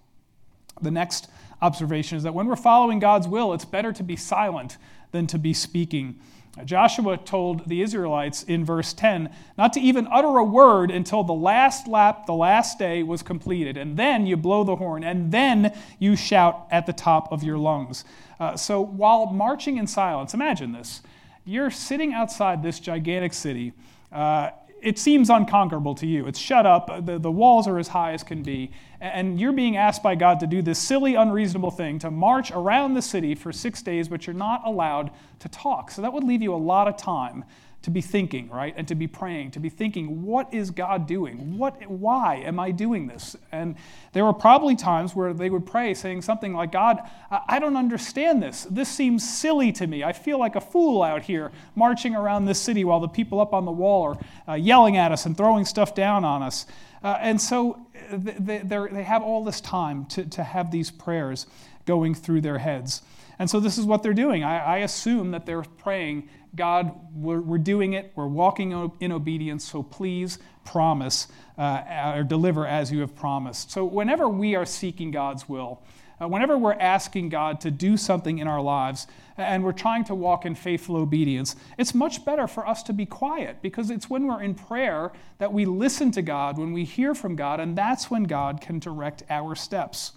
The 0.81 0.91
next 0.91 1.29
observation 1.61 2.17
is 2.17 2.23
that 2.23 2.33
when 2.33 2.47
we're 2.47 2.55
following 2.55 2.99
God's 2.99 3.27
will, 3.27 3.53
it's 3.53 3.65
better 3.65 3.93
to 3.93 4.03
be 4.03 4.15
silent 4.15 4.77
than 5.11 5.27
to 5.27 5.39
be 5.39 5.53
speaking. 5.53 6.19
Joshua 6.63 7.17
told 7.17 7.67
the 7.67 7.81
Israelites 7.81 8.43
in 8.43 8.63
verse 8.63 8.93
10 8.93 9.29
not 9.57 9.73
to 9.73 9.81
even 9.81 10.07
utter 10.09 10.37
a 10.37 10.43
word 10.43 10.89
until 10.89 11.23
the 11.23 11.33
last 11.33 11.87
lap, 11.87 12.25
the 12.27 12.33
last 12.33 12.79
day 12.79 13.03
was 13.03 13.21
completed. 13.21 13.75
And 13.75 13.97
then 13.97 14.25
you 14.25 14.37
blow 14.37 14.63
the 14.63 14.77
horn, 14.77 15.03
and 15.03 15.31
then 15.31 15.77
you 15.99 16.15
shout 16.15 16.67
at 16.71 16.85
the 16.85 16.93
top 16.93 17.31
of 17.31 17.43
your 17.43 17.57
lungs. 17.57 18.05
Uh, 18.39 18.55
so 18.55 18.79
while 18.79 19.27
marching 19.27 19.77
in 19.77 19.87
silence, 19.87 20.33
imagine 20.33 20.71
this. 20.71 21.01
You're 21.43 21.71
sitting 21.71 22.13
outside 22.13 22.63
this 22.63 22.79
gigantic 22.79 23.33
city. 23.33 23.73
Uh, 24.11 24.51
it 24.85 24.99
seems 24.99 25.31
unconquerable 25.31 25.95
to 25.95 26.05
you. 26.05 26.27
It's 26.27 26.37
shut 26.37 26.65
up, 26.65 27.05
the, 27.05 27.17
the 27.17 27.31
walls 27.31 27.67
are 27.67 27.79
as 27.79 27.87
high 27.87 28.13
as 28.13 28.21
can 28.21 28.43
be, 28.43 28.71
and 29.01 29.39
you're 29.39 29.51
being 29.51 29.77
asked 29.77 30.03
by 30.03 30.13
God 30.13 30.39
to 30.41 30.47
do 30.47 30.61
this 30.61 30.77
silly, 30.77 31.15
unreasonable 31.15 31.71
thing 31.71 31.97
to 31.99 32.11
march 32.11 32.51
around 32.51 32.93
the 32.93 33.01
city 33.01 33.33
for 33.33 33.51
six 33.51 33.81
days, 33.81 34.07
but 34.07 34.27
you're 34.27 34.35
not 34.35 34.61
allowed 34.63 35.09
to 35.39 35.49
talk. 35.49 35.89
So 35.89 36.03
that 36.03 36.13
would 36.13 36.23
leave 36.23 36.41
you 36.41 36.53
a 36.53 36.55
lot 36.55 36.87
of 36.87 36.97
time 36.97 37.45
to 37.85 37.91
be 37.91 38.01
thinking, 38.01 38.49
right? 38.49 38.73
And 38.75 38.87
to 38.87 38.95
be 38.95 39.05
praying, 39.05 39.51
to 39.51 39.59
be 39.59 39.69
thinking, 39.69 40.23
what 40.23 40.51
is 40.51 40.71
God 40.71 41.05
doing? 41.05 41.55
What, 41.55 41.87
why 41.87 42.37
am 42.37 42.59
I 42.59 42.71
doing 42.71 43.05
this? 43.05 43.35
And 43.51 43.75
there 44.11 44.25
were 44.25 44.33
probably 44.33 44.75
times 44.75 45.15
where 45.15 45.35
they 45.35 45.51
would 45.51 45.67
pray 45.67 45.93
saying 45.93 46.23
something 46.23 46.55
like, 46.55 46.71
God, 46.71 46.97
I 47.29 47.59
don't 47.59 47.77
understand 47.77 48.41
this. 48.41 48.65
This 48.71 48.89
seems 48.89 49.23
silly 49.23 49.71
to 49.73 49.85
me. 49.85 50.03
I 50.03 50.13
feel 50.13 50.39
like 50.39 50.55
a 50.55 50.61
fool 50.61 51.03
out 51.03 51.21
here 51.21 51.51
marching 51.75 52.15
around 52.15 52.45
this 52.45 52.59
city 52.59 52.83
while 52.83 52.99
the 52.99 53.07
people 53.07 53.39
up 53.39 53.53
on 53.53 53.65
the 53.65 53.71
wall 53.71 54.17
are 54.47 54.53
uh, 54.53 54.55
yelling 54.55 54.97
at 54.97 55.11
us 55.11 55.27
and 55.27 55.37
throwing 55.37 55.63
stuff 55.63 55.93
down 55.93 56.25
on 56.25 56.41
us. 56.41 56.65
Uh, 57.03 57.19
and 57.21 57.39
so 57.39 57.85
they, 58.11 58.63
they 58.63 59.03
have 59.03 59.21
all 59.21 59.43
this 59.43 59.61
time 59.61 60.07
to, 60.07 60.25
to 60.25 60.43
have 60.43 60.71
these 60.71 60.89
prayers 60.89 61.45
going 61.85 62.15
through 62.15 62.41
their 62.41 62.57
heads. 62.57 63.03
And 63.37 63.47
so 63.47 63.59
this 63.59 63.77
is 63.77 63.85
what 63.85 64.01
they're 64.01 64.13
doing. 64.13 64.43
I, 64.43 64.57
I 64.57 64.77
assume 64.77 65.31
that 65.31 65.45
they're 65.45 65.61
praying 65.61 66.29
God, 66.55 66.93
we're, 67.13 67.41
we're 67.41 67.57
doing 67.57 67.93
it, 67.93 68.11
we're 68.15 68.27
walking 68.27 68.91
in 68.99 69.11
obedience, 69.11 69.63
so 69.69 69.83
please 69.83 70.39
promise 70.63 71.27
uh, 71.57 72.13
or 72.15 72.23
deliver 72.23 72.65
as 72.65 72.91
you 72.91 73.01
have 73.01 73.15
promised. 73.15 73.71
So, 73.71 73.85
whenever 73.85 74.27
we 74.27 74.55
are 74.55 74.65
seeking 74.65 75.11
God's 75.11 75.47
will, 75.47 75.81
uh, 76.21 76.27
whenever 76.27 76.57
we're 76.57 76.73
asking 76.73 77.29
God 77.29 77.59
to 77.61 77.71
do 77.71 77.97
something 77.97 78.39
in 78.39 78.47
our 78.47 78.61
lives 78.61 79.07
and 79.37 79.63
we're 79.63 79.73
trying 79.73 80.05
to 80.05 80.15
walk 80.15 80.45
in 80.45 80.55
faithful 80.55 80.95
obedience, 80.95 81.55
it's 81.77 81.93
much 81.93 82.23
better 82.23 82.47
for 82.47 82.65
us 82.67 82.83
to 82.83 82.93
be 82.93 83.05
quiet 83.05 83.57
because 83.61 83.89
it's 83.89 84.09
when 84.09 84.25
we're 84.25 84.41
in 84.41 84.55
prayer 84.55 85.11
that 85.39 85.51
we 85.51 85.65
listen 85.65 86.11
to 86.11 86.21
God, 86.21 86.57
when 86.57 86.71
we 86.71 86.85
hear 86.85 87.13
from 87.13 87.35
God, 87.35 87.59
and 87.59 87.77
that's 87.77 88.09
when 88.09 88.23
God 88.23 88.61
can 88.61 88.79
direct 88.79 89.23
our 89.29 89.55
steps. 89.55 90.13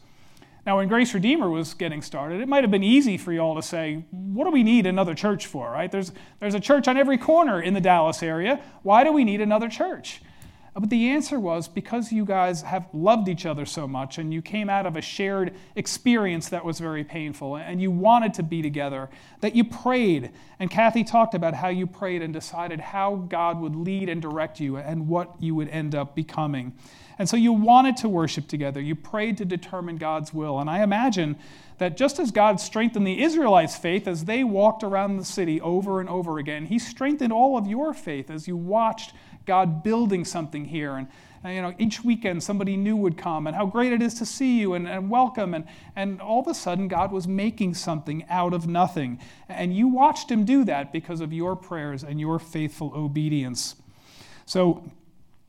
Now, 0.67 0.77
when 0.77 0.89
Grace 0.89 1.15
Redeemer 1.15 1.49
was 1.49 1.73
getting 1.75 2.03
started, 2.03 2.41
it 2.41 2.49
might 2.49 2.63
have 2.63 2.71
been 2.71 2.85
easy 2.85 3.17
for 3.17 3.33
y'all 3.33 3.55
to 3.55 3.63
say, 3.63 4.05
what 4.11 4.45
do 4.45 4.51
we 4.51 4.63
need 4.63 4.87
another 4.87 5.15
church 5.15 5.47
for, 5.47 5.71
right? 5.71 5.91
There's, 5.91 6.13
there's 6.41 6.55
a 6.55 6.61
church 6.61 6.89
on 6.89 6.97
every 6.97 7.17
corner 7.17 7.61
in 7.61 7.75
the 7.75 7.81
Dallas 7.81 8.23
area. 8.23 8.61
Why 8.83 9.05
do 9.05 9.13
we 9.13 9.25
need 9.25 9.41
another 9.41 9.69
church? 9.69 10.21
Uh, 10.79 10.81
but 10.81 10.91
the 10.91 11.09
answer 11.09 11.41
was 11.41 11.67
because 11.67 12.13
you 12.13 12.25
guys 12.25 12.63
have 12.63 12.87
loved 12.93 13.29
each 13.29 13.47
other 13.47 13.67
so 13.67 13.89
much 13.89 14.19
and 14.19 14.33
you 14.33 14.41
came 14.41 14.71
out 14.71 14.87
of 14.87 14.97
a 14.97 15.01
shared 15.01 15.55
experience 15.75 16.49
that 16.51 16.65
was 16.65 16.79
very 16.79 17.03
painful 17.03 17.57
and 17.57 17.83
you 17.83 17.91
wanted 17.91 18.33
to 18.35 18.43
be 18.45 18.63
together, 18.63 19.09
that 19.41 19.57
you 19.57 19.65
prayed. 19.65 20.31
And 20.61 20.71
Kathy 20.71 21.03
talked 21.03 21.35
about 21.35 21.55
how 21.55 21.69
you 21.69 21.87
prayed 21.87 22.23
and 22.23 22.33
decided 22.33 22.79
how 22.79 23.17
God 23.17 23.61
would 23.61 23.75
lead 23.75 24.09
and 24.09 24.23
direct 24.23 24.61
you 24.61 24.77
and 24.77 25.09
what 25.09 25.35
you 25.41 25.55
would 25.57 25.69
end 25.69 25.95
up 25.95 26.15
becoming. 26.15 26.75
And 27.19 27.29
so 27.29 27.37
you 27.37 27.53
wanted 27.53 27.97
to 27.99 28.09
worship 28.09 28.47
together. 28.47 28.81
You 28.81 28.95
prayed 28.95 29.37
to 29.39 29.45
determine 29.45 29.97
God's 29.97 30.33
will. 30.33 30.61
And 30.61 30.71
I 30.71 30.83
imagine 30.83 31.37
that 31.79 31.97
just 31.97 32.19
as 32.19 32.31
God 32.31 32.61
strengthened 32.61 33.07
the 33.07 33.23
Israelites' 33.23 33.77
faith 33.77 34.07
as 34.07 34.25
they 34.25 34.45
walked 34.45 34.85
around 34.85 35.17
the 35.17 35.25
city 35.25 35.61
over 35.61 36.01
and 36.01 36.09
over 36.09 36.39
again, 36.39 36.67
He 36.67 36.79
strengthened 36.79 37.33
all 37.33 37.57
of 37.57 37.67
your 37.67 37.93
faith 37.93 38.31
as 38.31 38.47
you 38.47 38.57
watched 38.57 39.13
God 39.47 39.83
building 39.83 40.25
something 40.25 40.67
here. 40.67 40.95
And, 40.95 41.09
and 41.43 41.55
you 41.55 41.63
know, 41.63 41.75
each 41.79 42.05
weekend 42.05 42.43
somebody 42.43 42.77
new 42.77 42.97
would 42.97 43.17
come, 43.17 43.47
and 43.47 43.55
how 43.55 43.67
great 43.67 43.93
it 43.93 44.03
is 44.03 44.15
to 44.15 44.27
see 44.27 44.59
you 44.59 44.75
and, 44.75 44.89
and 44.89 45.09
welcome. 45.09 45.55
And, 45.55 45.67
and 45.97 46.21
all 46.21 46.41
of 46.41 46.49
a 46.49 46.55
sudden, 46.55 46.89
God 46.89 47.11
was 47.11 47.27
making 47.27 47.75
something 47.75 48.25
out 48.29 48.53
of 48.53 48.67
nothing. 48.67 49.19
And 49.49 49.75
you 49.75 49.89
watched 49.89 50.31
Him 50.31 50.45
do 50.45 50.65
that 50.65 50.93
because 50.93 51.21
of 51.21 51.33
your 51.33 51.57
prayers 51.57 52.05
and 52.05 52.21
your 52.21 52.39
faithful 52.39 52.93
obedience. 52.95 53.77
So, 54.47 54.91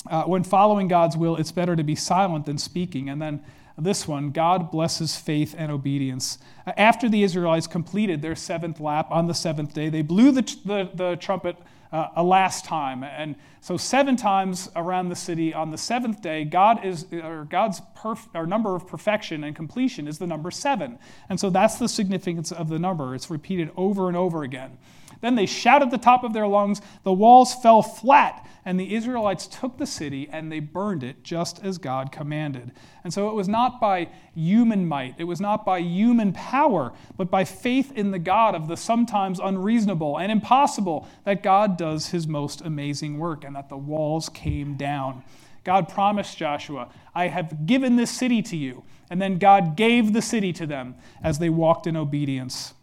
uh, 0.07 0.23
when 0.23 0.43
following 0.43 0.88
God's 0.88 1.17
will, 1.17 1.35
it's 1.35 1.51
better 1.51 1.75
to 1.75 1.83
be 1.83 1.95
silent 1.95 2.45
than 2.45 2.57
speaking. 2.57 3.09
And 3.09 3.21
then 3.21 3.43
this 3.77 4.07
one 4.07 4.31
God 4.31 4.71
blesses 4.71 5.15
faith 5.15 5.55
and 5.57 5.71
obedience. 5.71 6.38
Uh, 6.65 6.73
after 6.77 7.09
the 7.09 7.23
Israelites 7.23 7.67
completed 7.67 8.21
their 8.21 8.35
seventh 8.35 8.79
lap 8.79 9.07
on 9.12 9.27
the 9.27 9.33
seventh 9.33 9.73
day, 9.73 9.89
they 9.89 10.01
blew 10.01 10.31
the, 10.31 10.41
the, 10.65 10.89
the 10.93 11.15
trumpet 11.17 11.57
uh, 11.91 12.07
a 12.15 12.23
last 12.23 12.65
time. 12.65 13.03
And 13.03 13.35
so, 13.62 13.75
seven 13.75 14.15
times 14.15 14.69
around 14.75 15.09
the 15.09 15.15
city 15.15 15.53
on 15.53 15.71
the 15.71 15.77
seventh 15.77 16.21
day, 16.21 16.45
God 16.45 16.85
is, 16.85 17.05
or 17.12 17.45
God's 17.49 17.81
perf- 17.97 18.27
or 18.33 18.45
number 18.45 18.75
of 18.75 18.88
perfection 18.88 19.43
and 19.43 19.55
completion 19.55 20.07
is 20.07 20.17
the 20.17 20.27
number 20.27 20.51
seven. 20.51 20.99
And 21.29 21.39
so, 21.39 21.49
that's 21.49 21.77
the 21.77 21.89
significance 21.89 22.51
of 22.51 22.69
the 22.69 22.79
number. 22.79 23.15
It's 23.15 23.29
repeated 23.29 23.71
over 23.75 24.07
and 24.07 24.15
over 24.15 24.43
again. 24.43 24.77
Then 25.21 25.36
they 25.36 25.45
shouted 25.45 25.86
at 25.86 25.91
the 25.91 25.97
top 25.97 26.23
of 26.23 26.34
their 26.34 26.47
lungs. 26.47 26.82
The 27.03 27.13
walls 27.13 27.53
fell 27.53 27.82
flat, 27.82 28.47
and 28.65 28.79
the 28.79 28.93
Israelites 28.93 29.47
took 29.47 29.77
the 29.77 29.86
city 29.86 30.29
and 30.32 30.51
they 30.51 30.60
burned 30.60 31.03
it 31.03 31.23
just 31.23 31.63
as 31.63 31.77
God 31.77 32.12
commanded. 32.12 32.71
And 33.03 33.13
so 33.13 33.29
it 33.29 33.34
was 33.34 33.47
not 33.47 33.79
by 33.79 34.10
human 34.36 34.88
might, 34.88 35.15
it 35.17 35.23
was 35.23 35.41
not 35.41 35.65
by 35.65 35.79
human 35.79 36.34
power, 36.34 36.93
but 37.17 37.32
by 37.32 37.45
faith 37.45 37.91
in 37.95 38.12
the 38.12 38.19
God 38.19 38.55
of 38.55 38.67
the 38.67 38.77
sometimes 38.77 39.39
unreasonable 39.39 40.19
and 40.19 40.32
impossible 40.32 41.08
that 41.23 41.41
God 41.41 41.77
does 41.77 42.10
his 42.10 42.27
most 42.27 42.62
amazing 42.62 43.17
work 43.17 43.43
and 43.43 43.55
that 43.55 43.69
the 43.69 43.77
walls 43.77 44.29
came 44.29 44.75
down. 44.75 45.23
God 45.63 45.89
promised 45.89 46.38
Joshua, 46.38 46.89
I 47.15 47.27
have 47.27 47.65
given 47.65 47.95
this 47.95 48.12
city 48.12 48.41
to 48.43 48.58
you. 48.58 48.84
And 49.10 49.21
then 49.21 49.39
God 49.39 49.75
gave 49.75 50.13
the 50.13 50.21
city 50.21 50.53
to 50.53 50.67
them 50.67 50.95
as 51.23 51.39
they 51.39 51.49
walked 51.49 51.88
in 51.88 51.97
obedience. 51.97 52.73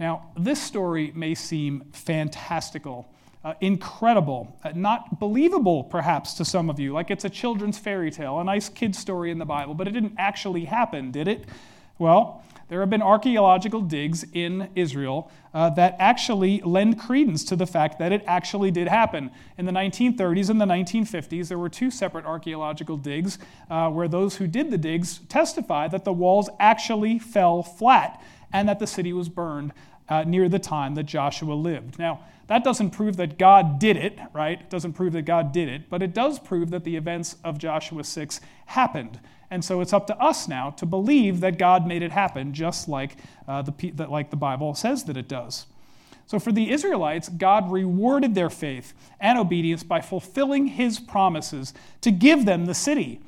Now, 0.00 0.30
this 0.34 0.60
story 0.60 1.12
may 1.14 1.34
seem 1.34 1.84
fantastical, 1.92 3.06
uh, 3.44 3.52
incredible, 3.60 4.56
uh, 4.64 4.72
not 4.74 5.20
believable 5.20 5.84
perhaps 5.84 6.32
to 6.34 6.44
some 6.44 6.70
of 6.70 6.80
you, 6.80 6.94
like 6.94 7.10
it's 7.10 7.26
a 7.26 7.30
children's 7.30 7.78
fairy 7.78 8.10
tale, 8.10 8.40
a 8.40 8.44
nice 8.44 8.70
kid 8.70 8.96
story 8.96 9.30
in 9.30 9.38
the 9.38 9.44
Bible, 9.44 9.74
but 9.74 9.86
it 9.86 9.90
didn't 9.90 10.14
actually 10.16 10.64
happen, 10.64 11.10
did 11.10 11.28
it? 11.28 11.44
Well, 11.98 12.42
there 12.68 12.80
have 12.80 12.88
been 12.88 13.02
archaeological 13.02 13.82
digs 13.82 14.24
in 14.32 14.70
Israel 14.74 15.30
uh, 15.52 15.68
that 15.70 15.96
actually 15.98 16.62
lend 16.64 16.98
credence 16.98 17.44
to 17.44 17.56
the 17.56 17.66
fact 17.66 17.98
that 17.98 18.10
it 18.10 18.24
actually 18.26 18.70
did 18.70 18.88
happen. 18.88 19.30
In 19.58 19.66
the 19.66 19.72
1930s 19.72 20.48
and 20.48 20.58
the 20.58 20.64
1950s, 20.64 21.48
there 21.48 21.58
were 21.58 21.68
two 21.68 21.90
separate 21.90 22.24
archaeological 22.24 22.96
digs 22.96 23.38
uh, 23.68 23.90
where 23.90 24.08
those 24.08 24.36
who 24.36 24.46
did 24.46 24.70
the 24.70 24.78
digs 24.78 25.18
testified 25.28 25.90
that 25.90 26.04
the 26.04 26.12
walls 26.12 26.48
actually 26.58 27.18
fell 27.18 27.62
flat 27.62 28.22
and 28.52 28.68
that 28.68 28.78
the 28.78 28.86
city 28.86 29.12
was 29.12 29.28
burned 29.28 29.72
uh, 30.10 30.24
near 30.24 30.48
the 30.48 30.58
time 30.58 30.94
that 30.96 31.04
Joshua 31.04 31.54
lived. 31.54 31.98
Now, 31.98 32.20
that 32.48 32.64
doesn't 32.64 32.90
prove 32.90 33.16
that 33.18 33.38
God 33.38 33.78
did 33.78 33.96
it, 33.96 34.18
right? 34.34 34.60
It 34.60 34.68
doesn't 34.70 34.94
prove 34.94 35.12
that 35.12 35.22
God 35.22 35.52
did 35.52 35.68
it, 35.68 35.88
but 35.88 36.02
it 36.02 36.12
does 36.12 36.40
prove 36.40 36.70
that 36.70 36.82
the 36.82 36.96
events 36.96 37.36
of 37.44 37.58
Joshua 37.58 38.02
6 38.02 38.40
happened. 38.66 39.20
And 39.52 39.64
so 39.64 39.80
it's 39.80 39.92
up 39.92 40.08
to 40.08 40.18
us 40.20 40.48
now 40.48 40.70
to 40.70 40.84
believe 40.84 41.40
that 41.40 41.58
God 41.58 41.86
made 41.86 42.02
it 42.02 42.10
happen, 42.10 42.52
just 42.52 42.88
like, 42.88 43.16
uh, 43.46 43.62
the, 43.62 43.90
that, 43.92 44.10
like 44.10 44.30
the 44.30 44.36
Bible 44.36 44.74
says 44.74 45.04
that 45.04 45.16
it 45.16 45.28
does. 45.28 45.66
So 46.26 46.38
for 46.38 46.52
the 46.52 46.70
Israelites, 46.70 47.28
God 47.28 47.70
rewarded 47.70 48.34
their 48.34 48.50
faith 48.50 48.94
and 49.20 49.38
obedience 49.38 49.82
by 49.82 50.00
fulfilling 50.00 50.68
his 50.68 51.00
promises 51.00 51.72
to 52.02 52.10
give 52.10 52.44
them 52.44 52.66
the 52.66 52.74
city. 52.74 53.20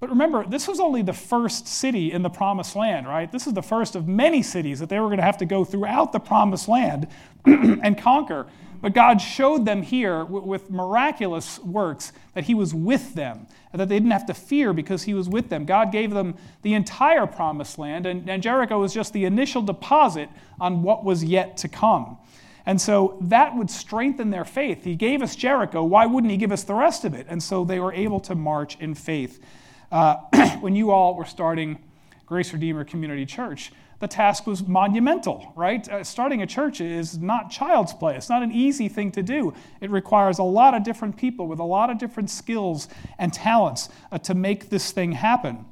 But 0.00 0.10
remember, 0.10 0.46
this 0.46 0.68
was 0.68 0.78
only 0.78 1.02
the 1.02 1.12
first 1.12 1.66
city 1.66 2.12
in 2.12 2.22
the 2.22 2.30
promised 2.30 2.76
land, 2.76 3.08
right? 3.08 3.30
This 3.30 3.48
is 3.48 3.54
the 3.54 3.62
first 3.62 3.96
of 3.96 4.06
many 4.06 4.42
cities 4.42 4.78
that 4.78 4.88
they 4.88 5.00
were 5.00 5.06
going 5.06 5.18
to 5.18 5.24
have 5.24 5.38
to 5.38 5.46
go 5.46 5.64
throughout 5.64 6.12
the 6.12 6.20
promised 6.20 6.68
land 6.68 7.08
and 7.44 7.98
conquer. 7.98 8.46
But 8.80 8.94
God 8.94 9.20
showed 9.20 9.64
them 9.64 9.82
here 9.82 10.24
with 10.24 10.70
miraculous 10.70 11.58
works 11.58 12.12
that 12.34 12.44
He 12.44 12.54
was 12.54 12.72
with 12.72 13.14
them, 13.14 13.48
and 13.72 13.80
that 13.80 13.88
they 13.88 13.96
didn't 13.96 14.12
have 14.12 14.26
to 14.26 14.34
fear 14.34 14.72
because 14.72 15.02
He 15.02 15.14
was 15.14 15.28
with 15.28 15.48
them. 15.48 15.64
God 15.64 15.90
gave 15.90 16.12
them 16.12 16.36
the 16.62 16.74
entire 16.74 17.26
promised 17.26 17.76
land, 17.76 18.06
and, 18.06 18.40
Jericho 18.40 18.78
was 18.78 18.94
just 18.94 19.12
the 19.12 19.24
initial 19.24 19.62
deposit 19.62 20.28
on 20.60 20.84
what 20.84 21.04
was 21.04 21.24
yet 21.24 21.56
to 21.58 21.68
come. 21.68 22.18
And 22.66 22.80
so 22.80 23.16
that 23.22 23.56
would 23.56 23.70
strengthen 23.70 24.30
their 24.30 24.44
faith. 24.44 24.84
He 24.84 24.94
gave 24.94 25.22
us 25.22 25.34
Jericho. 25.34 25.82
Why 25.82 26.06
wouldn't 26.06 26.30
He 26.30 26.36
give 26.36 26.52
us 26.52 26.62
the 26.62 26.74
rest 26.74 27.04
of 27.04 27.14
it? 27.14 27.26
And 27.28 27.42
so 27.42 27.64
they 27.64 27.80
were 27.80 27.92
able 27.92 28.20
to 28.20 28.36
march 28.36 28.78
in 28.78 28.94
faith. 28.94 29.42
Uh, 29.90 30.16
when 30.60 30.76
you 30.76 30.90
all 30.90 31.14
were 31.14 31.24
starting 31.24 31.78
Grace 32.26 32.52
Redeemer 32.52 32.84
Community 32.84 33.24
Church, 33.24 33.72
the 34.00 34.06
task 34.06 34.46
was 34.46 34.66
monumental, 34.66 35.52
right? 35.56 35.88
Uh, 35.88 36.04
starting 36.04 36.42
a 36.42 36.46
church 36.46 36.80
is 36.80 37.18
not 37.18 37.50
child's 37.50 37.92
play. 37.92 38.16
It's 38.16 38.28
not 38.28 38.42
an 38.42 38.52
easy 38.52 38.88
thing 38.88 39.10
to 39.12 39.22
do. 39.22 39.54
It 39.80 39.90
requires 39.90 40.38
a 40.38 40.44
lot 40.44 40.74
of 40.74 40.84
different 40.84 41.16
people 41.16 41.48
with 41.48 41.58
a 41.58 41.64
lot 41.64 41.90
of 41.90 41.98
different 41.98 42.30
skills 42.30 42.88
and 43.18 43.32
talents 43.32 43.88
uh, 44.12 44.18
to 44.18 44.34
make 44.34 44.70
this 44.70 44.92
thing 44.92 45.12
happen. 45.12 45.64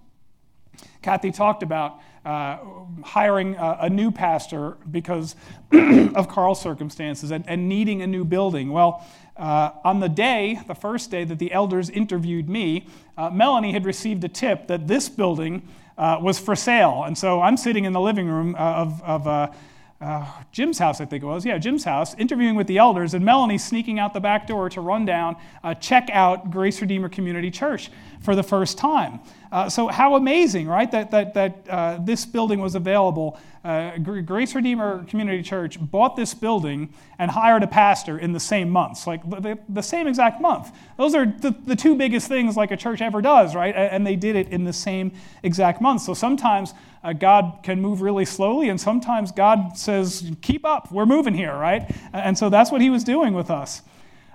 Kathy 1.02 1.30
talked 1.30 1.62
about 1.62 2.00
uh, 2.24 2.58
hiring 3.04 3.54
a, 3.54 3.78
a, 3.82 3.90
new 3.90 4.10
pastor 4.10 4.76
because 4.90 5.36
of 5.72 6.28
Carl's 6.28 6.60
circumstances 6.60 7.30
and, 7.30 7.48
and, 7.48 7.68
needing 7.68 8.02
a 8.02 8.06
new 8.08 8.24
building. 8.24 8.72
Well, 8.72 9.06
uh, 9.38 9.70
on 9.84 10.00
the 10.00 10.08
day, 10.08 10.60
the 10.66 10.74
first 10.74 11.10
day 11.10 11.24
that 11.24 11.38
the 11.38 11.52
elders 11.52 11.90
interviewed 11.90 12.48
me, 12.48 12.86
uh, 13.16 13.30
Melanie 13.30 13.72
had 13.72 13.84
received 13.84 14.24
a 14.24 14.28
tip 14.28 14.66
that 14.68 14.86
this 14.86 15.08
building 15.08 15.62
uh, 15.98 16.18
was 16.20 16.38
for 16.38 16.56
sale. 16.56 17.04
And 17.06 17.16
so 17.16 17.40
I'm 17.40 17.56
sitting 17.56 17.84
in 17.84 17.92
the 17.92 18.00
living 18.00 18.28
room 18.28 18.54
uh, 18.54 18.58
of, 18.58 19.02
of 19.02 19.26
uh, 19.26 19.52
uh, 20.00 20.26
Jim's 20.52 20.78
house, 20.78 21.00
I 21.00 21.06
think 21.06 21.22
it 21.22 21.26
was. 21.26 21.44
Yeah, 21.44 21.58
Jim's 21.58 21.84
house, 21.84 22.14
interviewing 22.14 22.54
with 22.54 22.66
the 22.66 22.78
elders, 22.78 23.14
and 23.14 23.24
Melanie 23.24 23.58
sneaking 23.58 23.98
out 23.98 24.12
the 24.12 24.20
back 24.20 24.46
door 24.46 24.68
to 24.70 24.80
run 24.80 25.06
down, 25.06 25.36
check 25.80 26.10
out 26.12 26.50
Grace 26.50 26.82
Redeemer 26.82 27.08
Community 27.08 27.50
Church 27.50 27.90
for 28.20 28.34
the 28.34 28.42
first 28.42 28.76
time. 28.76 29.20
Uh, 29.52 29.68
so, 29.68 29.88
how 29.88 30.16
amazing, 30.16 30.66
right, 30.66 30.90
that, 30.90 31.10
that, 31.10 31.34
that 31.34 31.66
uh, 31.68 31.98
this 32.00 32.26
building 32.26 32.60
was 32.60 32.74
available. 32.74 33.38
Uh, 33.64 33.98
Grace 33.98 34.54
Redeemer 34.54 35.04
Community 35.04 35.42
Church 35.42 35.78
bought 35.80 36.16
this 36.16 36.34
building 36.34 36.92
and 37.18 37.30
hired 37.30 37.62
a 37.62 37.66
pastor 37.66 38.18
in 38.18 38.32
the 38.32 38.40
same 38.40 38.70
months, 38.70 39.06
like 39.06 39.28
the, 39.28 39.58
the 39.68 39.82
same 39.82 40.06
exact 40.06 40.40
month. 40.40 40.70
Those 40.96 41.14
are 41.14 41.26
the, 41.26 41.54
the 41.64 41.76
two 41.76 41.96
biggest 41.96 42.28
things 42.28 42.56
like 42.56 42.70
a 42.70 42.76
church 42.76 43.00
ever 43.00 43.20
does, 43.20 43.54
right? 43.54 43.74
And 43.74 44.06
they 44.06 44.16
did 44.16 44.36
it 44.36 44.48
in 44.48 44.64
the 44.64 44.72
same 44.72 45.12
exact 45.42 45.80
month. 45.80 46.02
So, 46.02 46.14
sometimes 46.14 46.74
uh, 47.04 47.12
God 47.12 47.60
can 47.62 47.80
move 47.80 48.02
really 48.02 48.24
slowly, 48.24 48.68
and 48.68 48.80
sometimes 48.80 49.30
God 49.30 49.78
says, 49.78 50.30
Keep 50.42 50.64
up, 50.64 50.90
we're 50.90 51.06
moving 51.06 51.34
here, 51.34 51.54
right? 51.54 51.88
And 52.12 52.36
so 52.36 52.50
that's 52.50 52.72
what 52.72 52.80
he 52.80 52.90
was 52.90 53.04
doing 53.04 53.32
with 53.32 53.50
us. 53.50 53.82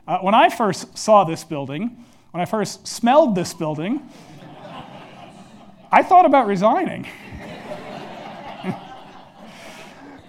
Uh, 0.07 0.19
when 0.19 0.33
I 0.33 0.49
first 0.49 0.97
saw 0.97 1.23
this 1.23 1.43
building, 1.43 2.05
when 2.31 2.41
I 2.41 2.45
first 2.45 2.87
smelled 2.87 3.35
this 3.35 3.53
building, 3.53 4.09
I 5.91 6.03
thought 6.03 6.25
about 6.25 6.47
resigning. 6.47 7.05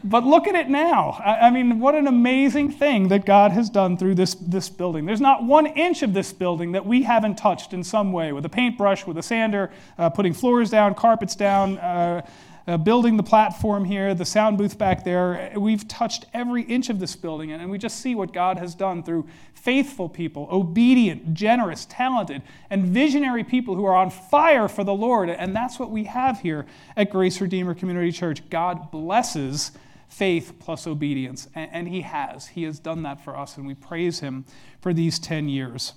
but 0.05 0.25
look 0.25 0.49
at 0.49 0.57
it 0.57 0.69
now. 0.69 1.21
I, 1.25 1.47
I, 1.47 1.51
mean, 1.51 1.79
what 1.79 1.95
an 1.95 2.09
amazing 2.09 2.73
thing 2.73 3.09
that 3.09 3.25
God 3.25 3.53
has 3.53 3.71
done 3.71 3.97
through 3.97 4.17
this, 4.17 4.35
this 4.35 4.69
building. 4.69 5.07
There's 5.07 5.21
not 5.21 5.45
one 5.45 5.67
inch 5.67 6.03
of 6.03 6.15
this 6.15 6.33
building 6.33 6.73
that 6.73 6.85
we 6.85 7.03
haven't 7.05 7.37
touched 7.37 7.73
in 7.73 7.85
some 7.85 8.11
way 8.13 8.33
with 8.33 8.45
a 8.45 8.49
paintbrush, 8.49 9.07
with 9.07 9.17
a 9.19 9.23
sander, 9.23 9.71
uh, 9.99 10.11
putting 10.11 10.35
floors 10.35 10.71
down, 10.71 10.95
carpets 10.95 11.37
down. 11.37 11.79
Uh, 11.79 12.27
uh, 12.67 12.77
building 12.77 13.17
the 13.17 13.23
platform 13.23 13.85
here, 13.85 14.15
the 14.15 14.25
sound 14.25 14.59
booth 14.59 14.79
back 14.79 15.05
there. 15.05 15.53
We've 15.57 15.87
touched 15.89 16.27
every 16.33 16.63
inch 16.63 16.91
of 16.91 17.01
this 17.01 17.17
building, 17.17 17.53
and 17.53 17.71
we 17.71 17.79
just 17.79 18.01
see 18.01 18.15
what 18.15 18.33
God 18.33 18.59
has 18.59 18.75
done 18.75 19.03
through 19.03 19.27
faithful 19.55 20.09
people, 20.09 20.49
obedient, 20.51 21.35
generous, 21.35 21.87
talented, 21.87 22.43
and 22.71 22.85
visionary 22.85 23.45
people 23.45 23.77
who 23.77 23.85
are 23.85 23.95
on 23.95 24.11
fire 24.11 24.69
for 24.69 24.85
the 24.85 24.95
Lord. 24.95 25.31
And 25.31 25.55
that's 25.55 25.79
what 25.79 25.91
we 25.91 26.05
have 26.05 26.41
here 26.41 26.67
at 26.97 27.11
Grace 27.11 27.41
Redeemer 27.41 27.75
Community 27.75 28.13
Church. 28.13 28.49
God 28.51 28.91
blesses 28.91 29.73
faith 30.09 30.55
plus 30.59 30.87
obedience, 30.87 31.49
and 31.55 31.89
He 31.89 32.03
has. 32.03 32.49
He 32.49 32.65
has 32.65 32.79
done 32.79 33.03
that 33.05 33.25
for 33.25 33.37
us, 33.37 33.57
and 33.57 33.67
we 33.67 33.75
praise 33.75 34.21
Him 34.21 34.45
for 34.81 34.93
these 34.93 35.19
10 35.19 35.49
years. 35.49 35.95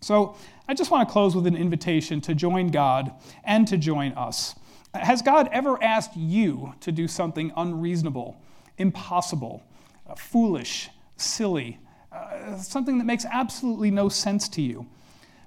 So, 0.00 0.36
I 0.66 0.74
just 0.74 0.90
want 0.90 1.06
to 1.06 1.12
close 1.12 1.34
with 1.34 1.46
an 1.46 1.56
invitation 1.56 2.20
to 2.22 2.34
join 2.34 2.68
God 2.68 3.12
and 3.44 3.68
to 3.68 3.76
join 3.76 4.12
us. 4.12 4.54
Has 4.94 5.22
God 5.22 5.48
ever 5.50 5.82
asked 5.82 6.16
you 6.16 6.74
to 6.80 6.92
do 6.92 7.08
something 7.08 7.52
unreasonable, 7.56 8.36
impossible, 8.78 9.62
uh, 10.08 10.14
foolish, 10.14 10.88
silly, 11.16 11.78
uh, 12.12 12.56
something 12.58 12.98
that 12.98 13.04
makes 13.04 13.24
absolutely 13.24 13.90
no 13.90 14.08
sense 14.08 14.48
to 14.50 14.62
you? 14.62 14.86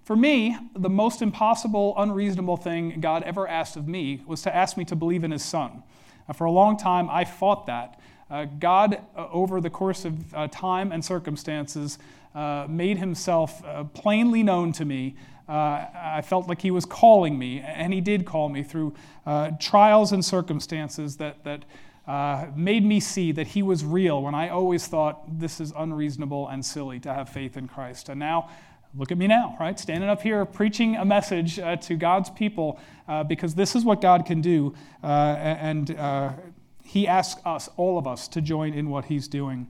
For 0.03 0.17
me, 0.17 0.57
the 0.75 0.89
most 0.89 1.21
impossible, 1.21 1.93
unreasonable 1.97 2.57
thing 2.57 2.99
God 2.99 3.23
ever 3.23 3.47
asked 3.47 3.77
of 3.77 3.88
me 3.88 4.21
was 4.27 4.41
to 4.41 4.53
ask 4.53 4.75
me 4.75 4.83
to 4.86 4.95
believe 4.95 5.23
in 5.23 5.31
His 5.31 5.43
Son. 5.43 5.83
Uh, 6.27 6.33
for 6.33 6.45
a 6.45 6.51
long 6.51 6.75
time, 6.77 7.10
I 7.10 7.23
fought 7.23 7.67
that. 7.67 7.99
Uh, 8.29 8.45
God, 8.45 9.01
uh, 9.15 9.27
over 9.31 9.62
the 9.62 9.69
course 9.69 10.03
of 10.03 10.33
uh, 10.33 10.47
time 10.49 10.91
and 10.91 11.03
circumstances, 11.03 11.99
made 12.69 12.99
Himself 12.99 13.63
plainly 13.93 14.43
known 14.43 14.71
to 14.73 14.86
me 14.86 15.15
uh, 15.49 15.86
I 15.93 16.21
felt 16.21 16.47
like 16.47 16.62
he 16.62 16.71
was 16.71 16.86
calling 16.86 17.38
me, 17.39 17.60
and 17.60 17.93
he 17.93 18.01
did 18.01 18.25
call 18.25 18.49
me 18.49 18.63
through 18.63 18.93
uh, 19.25 19.51
trials 19.60 20.12
and 20.12 20.23
circumstances 20.23 21.17
that, 21.17 21.43
that 21.45 21.63
uh, 22.07 22.47
made 22.55 22.83
me 22.83 22.99
see 22.99 23.31
that 23.31 23.47
he 23.47 23.63
was 23.63 23.83
real 23.83 24.21
when 24.21 24.36
I 24.36 24.49
always 24.49 24.88
thought 24.88 25.39
this 25.39 25.60
is 25.60 25.73
unreasonable 25.77 26.47
and 26.47 26.65
silly 26.65 26.99
to 27.01 27.13
have 27.13 27.29
faith 27.29 27.57
in 27.57 27.67
Christ. 27.67 28.10
And 28.10 28.19
now, 28.19 28.49
look 28.95 29.12
at 29.12 29.17
me 29.17 29.27
now, 29.27 29.55
right? 29.60 29.79
Standing 29.79 30.10
up 30.10 30.21
here 30.21 30.45
preaching 30.45 30.95
a 30.95 31.05
message 31.05 31.60
uh, 31.60 31.75
to 31.77 31.95
God's 31.95 32.29
people 32.29 32.79
uh, 33.07 33.23
because 33.23 33.55
this 33.55 33.75
is 33.75 33.86
what 33.86 34.01
God 34.01 34.25
can 34.25 34.41
do. 34.41 34.73
Uh, 35.03 35.07
and 35.07 35.89
he 36.83 37.05
asks 37.05 37.41
us, 37.45 37.69
all 37.75 37.97
of 37.97 38.07
us, 38.07 38.29
to 38.29 38.41
join 38.41 38.73
in 38.73 38.89
what 38.89 39.05
he's 39.05 39.27
doing. 39.27 39.67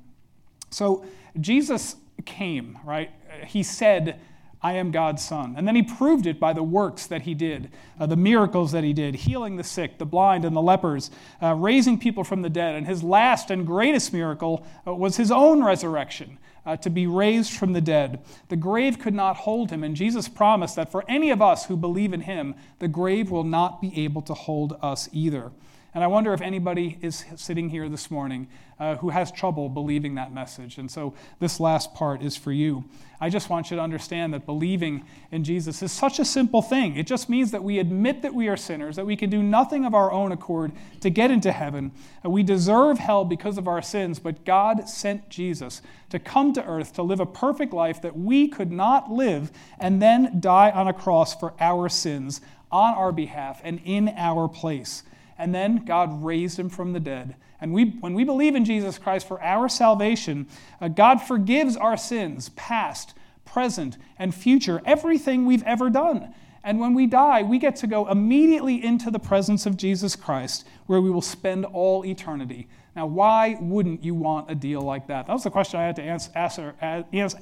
So 0.69 1.03
Jesus 1.39 1.95
came, 2.25 2.77
right? 2.85 3.09
He 3.47 3.63
said, 3.63 4.19
I 4.61 4.73
am 4.73 4.91
God's 4.91 5.23
son. 5.23 5.53
And 5.55 5.67
then 5.67 5.75
he 5.75 5.83
proved 5.83 6.25
it 6.25 6.39
by 6.39 6.53
the 6.53 6.63
works 6.63 7.05
that 7.07 7.21
he 7.23 7.33
did, 7.35 7.71
uh, 7.99 8.07
the 8.07 8.15
miracles 8.15 8.71
that 8.71 8.83
he 8.83 8.91
did, 8.91 9.15
healing 9.15 9.55
the 9.55 9.63
sick, 9.63 9.99
the 9.99 10.05
blind, 10.05 10.45
and 10.45 10.55
the 10.55 10.61
lepers, 10.61 11.11
uh, 11.41 11.53
raising 11.53 11.99
people 11.99 12.23
from 12.23 12.41
the 12.41 12.49
dead. 12.49 12.75
And 12.75 12.87
his 12.87 13.03
last 13.03 13.51
and 13.51 13.67
greatest 13.67 14.13
miracle 14.13 14.65
uh, 14.85 14.95
was 14.95 15.17
his 15.17 15.31
own 15.31 15.63
resurrection, 15.63 16.39
uh, 16.65 16.75
to 16.77 16.89
be 16.89 17.05
raised 17.05 17.53
from 17.53 17.73
the 17.73 17.81
dead. 17.81 18.19
The 18.49 18.55
grave 18.55 18.99
could 18.99 19.13
not 19.13 19.37
hold 19.37 19.69
him, 19.69 19.83
and 19.83 19.95
Jesus 19.95 20.27
promised 20.27 20.75
that 20.75 20.91
for 20.91 21.05
any 21.07 21.29
of 21.29 21.41
us 21.41 21.65
who 21.65 21.77
believe 21.77 22.11
in 22.11 22.21
him, 22.21 22.55
the 22.79 22.87
grave 22.87 23.29
will 23.29 23.43
not 23.43 23.79
be 23.79 24.03
able 24.03 24.23
to 24.23 24.33
hold 24.33 24.77
us 24.81 25.07
either. 25.13 25.51
And 25.93 26.03
I 26.03 26.07
wonder 26.07 26.33
if 26.33 26.41
anybody 26.41 26.97
is 27.01 27.25
sitting 27.37 27.69
here 27.69 27.89
this 27.89 28.11
morning 28.11 28.47
uh, 28.79 28.95
who 28.97 29.09
has 29.09 29.31
trouble 29.31 29.69
believing 29.69 30.15
that 30.15 30.31
message. 30.33 30.77
And 30.77 30.91
so 30.91 31.13
this 31.39 31.59
last 31.59 31.95
part 31.95 32.21
is 32.21 32.37
for 32.37 32.51
you. 32.51 32.83
I 33.19 33.29
just 33.29 33.49
want 33.49 33.71
you 33.71 33.77
to 33.77 33.81
understand 33.81 34.33
that 34.35 34.45
believing 34.45 35.05
in 35.31 35.43
Jesus 35.43 35.81
is 35.81 35.91
such 35.91 36.19
a 36.19 36.25
simple 36.25 36.61
thing. 36.61 36.95
It 36.95 37.07
just 37.07 37.29
means 37.29 37.49
that 37.51 37.63
we 37.63 37.79
admit 37.79 38.21
that 38.21 38.33
we 38.35 38.47
are 38.47 38.57
sinners, 38.57 38.95
that 38.97 39.07
we 39.07 39.15
can 39.15 39.31
do 39.31 39.41
nothing 39.41 39.85
of 39.85 39.95
our 39.95 40.11
own 40.11 40.31
accord 40.31 40.71
to 41.01 41.09
get 41.09 41.31
into 41.31 41.51
heaven. 41.51 41.91
We 42.23 42.43
deserve 42.43 42.99
hell 42.99 43.25
because 43.25 43.57
of 43.57 43.67
our 43.67 43.81
sins, 43.81 44.19
but 44.19 44.45
God 44.45 44.87
sent 44.87 45.29
Jesus 45.29 45.81
to 46.09 46.19
come 46.19 46.53
to 46.53 46.63
earth 46.63 46.93
to 46.93 47.01
live 47.01 47.19
a 47.19 47.25
perfect 47.25 47.73
life 47.73 48.01
that 48.03 48.15
we 48.15 48.47
could 48.47 48.71
not 48.71 49.11
live 49.11 49.51
and 49.79 49.99
then 49.99 50.39
die 50.39 50.69
on 50.69 50.87
a 50.87 50.93
cross 50.93 51.33
for 51.33 51.55
our 51.59 51.89
sins 51.89 52.41
on 52.71 52.93
our 52.93 53.11
behalf 53.11 53.61
and 53.63 53.81
in 53.83 54.09
our 54.15 54.47
place. 54.47 55.03
And 55.37 55.53
then 55.53 55.85
God 55.85 56.23
raised 56.23 56.57
him 56.59 56.69
from 56.69 56.93
the 56.93 56.99
dead. 56.99 57.35
And 57.59 57.73
we, 57.73 57.85
when 57.85 58.13
we 58.13 58.23
believe 58.23 58.55
in 58.55 58.65
Jesus 58.65 58.97
Christ 58.97 59.27
for 59.27 59.41
our 59.41 59.67
salvation, 59.67 60.47
uh, 60.79 60.87
God 60.87 61.17
forgives 61.17 61.75
our 61.75 61.97
sins, 61.97 62.49
past, 62.49 63.13
present, 63.45 63.97
and 64.19 64.33
future, 64.33 64.81
everything 64.85 65.45
we've 65.45 65.63
ever 65.63 65.89
done. 65.89 66.33
And 66.63 66.79
when 66.79 66.93
we 66.93 67.07
die, 67.07 67.43
we 67.43 67.59
get 67.59 67.77
to 67.77 67.87
go 67.87 68.09
immediately 68.09 68.83
into 68.83 69.09
the 69.09 69.19
presence 69.19 69.65
of 69.65 69.77
Jesus 69.77 70.15
Christ, 70.15 70.67
where 70.85 71.01
we 71.01 71.09
will 71.09 71.21
spend 71.21 71.65
all 71.65 72.05
eternity. 72.05 72.67
Now, 72.95 73.05
why 73.05 73.57
wouldn't 73.61 74.03
you 74.03 74.15
want 74.15 74.51
a 74.51 74.55
deal 74.55 74.81
like 74.81 75.07
that? 75.07 75.27
That 75.27 75.33
was 75.33 75.43
the 75.43 75.49
question 75.49 75.79
I 75.79 75.85
had 75.85 75.95
to 75.95 76.03
answer, 76.03 76.75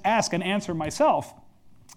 ask 0.05 0.34
and 0.34 0.43
answer 0.43 0.73
myself 0.73 1.34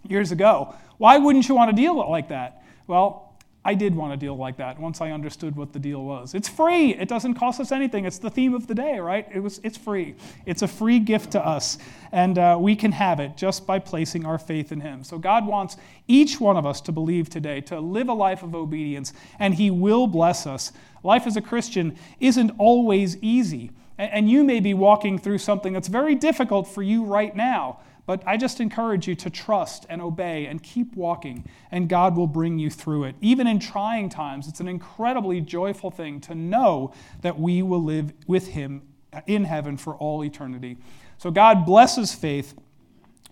years 0.08 0.32
ago. 0.32 0.74
Why 0.96 1.18
wouldn't 1.18 1.48
you 1.48 1.54
want 1.54 1.70
a 1.70 1.74
deal 1.74 1.96
like 2.08 2.28
that? 2.28 2.62
Well, 2.86 3.27
I 3.68 3.74
did 3.74 3.94
want 3.94 4.14
a 4.14 4.16
deal 4.16 4.34
like 4.34 4.56
that 4.56 4.80
once 4.80 5.02
I 5.02 5.10
understood 5.10 5.54
what 5.54 5.74
the 5.74 5.78
deal 5.78 6.02
was. 6.02 6.34
It's 6.34 6.48
free. 6.48 6.94
It 6.94 7.06
doesn't 7.06 7.34
cost 7.34 7.60
us 7.60 7.70
anything. 7.70 8.06
It's 8.06 8.16
the 8.16 8.30
theme 8.30 8.54
of 8.54 8.66
the 8.66 8.74
day, 8.74 8.98
right? 8.98 9.28
It 9.30 9.40
was, 9.40 9.60
it's 9.62 9.76
free. 9.76 10.14
It's 10.46 10.62
a 10.62 10.66
free 10.66 10.98
gift 10.98 11.32
to 11.32 11.46
us, 11.46 11.76
and 12.10 12.38
uh, 12.38 12.56
we 12.58 12.74
can 12.74 12.92
have 12.92 13.20
it 13.20 13.36
just 13.36 13.66
by 13.66 13.78
placing 13.78 14.24
our 14.24 14.38
faith 14.38 14.72
in 14.72 14.80
Him. 14.80 15.04
So 15.04 15.18
God 15.18 15.46
wants 15.46 15.76
each 16.06 16.40
one 16.40 16.56
of 16.56 16.64
us 16.64 16.80
to 16.80 16.92
believe 16.92 17.28
today, 17.28 17.60
to 17.60 17.78
live 17.78 18.08
a 18.08 18.14
life 18.14 18.42
of 18.42 18.54
obedience, 18.54 19.12
and 19.38 19.52
He 19.52 19.70
will 19.70 20.06
bless 20.06 20.46
us. 20.46 20.72
Life 21.02 21.26
as 21.26 21.36
a 21.36 21.42
Christian 21.42 21.98
isn't 22.20 22.52
always 22.56 23.18
easy, 23.18 23.70
and 23.98 24.30
you 24.30 24.44
may 24.44 24.60
be 24.60 24.72
walking 24.72 25.18
through 25.18 25.38
something 25.38 25.74
that's 25.74 25.88
very 25.88 26.14
difficult 26.14 26.68
for 26.68 26.82
you 26.82 27.04
right 27.04 27.36
now. 27.36 27.80
But 28.08 28.22
I 28.26 28.38
just 28.38 28.58
encourage 28.58 29.06
you 29.06 29.14
to 29.16 29.28
trust 29.28 29.84
and 29.90 30.00
obey 30.00 30.46
and 30.46 30.62
keep 30.62 30.96
walking, 30.96 31.46
and 31.70 31.90
God 31.90 32.16
will 32.16 32.26
bring 32.26 32.58
you 32.58 32.70
through 32.70 33.04
it. 33.04 33.16
Even 33.20 33.46
in 33.46 33.58
trying 33.58 34.08
times, 34.08 34.48
it's 34.48 34.60
an 34.60 34.66
incredibly 34.66 35.42
joyful 35.42 35.90
thing 35.90 36.18
to 36.22 36.34
know 36.34 36.94
that 37.20 37.38
we 37.38 37.60
will 37.60 37.84
live 37.84 38.14
with 38.26 38.48
Him 38.48 38.80
in 39.26 39.44
heaven 39.44 39.76
for 39.76 39.94
all 39.94 40.24
eternity. 40.24 40.78
So 41.18 41.30
God 41.30 41.66
blesses 41.66 42.14
faith 42.14 42.54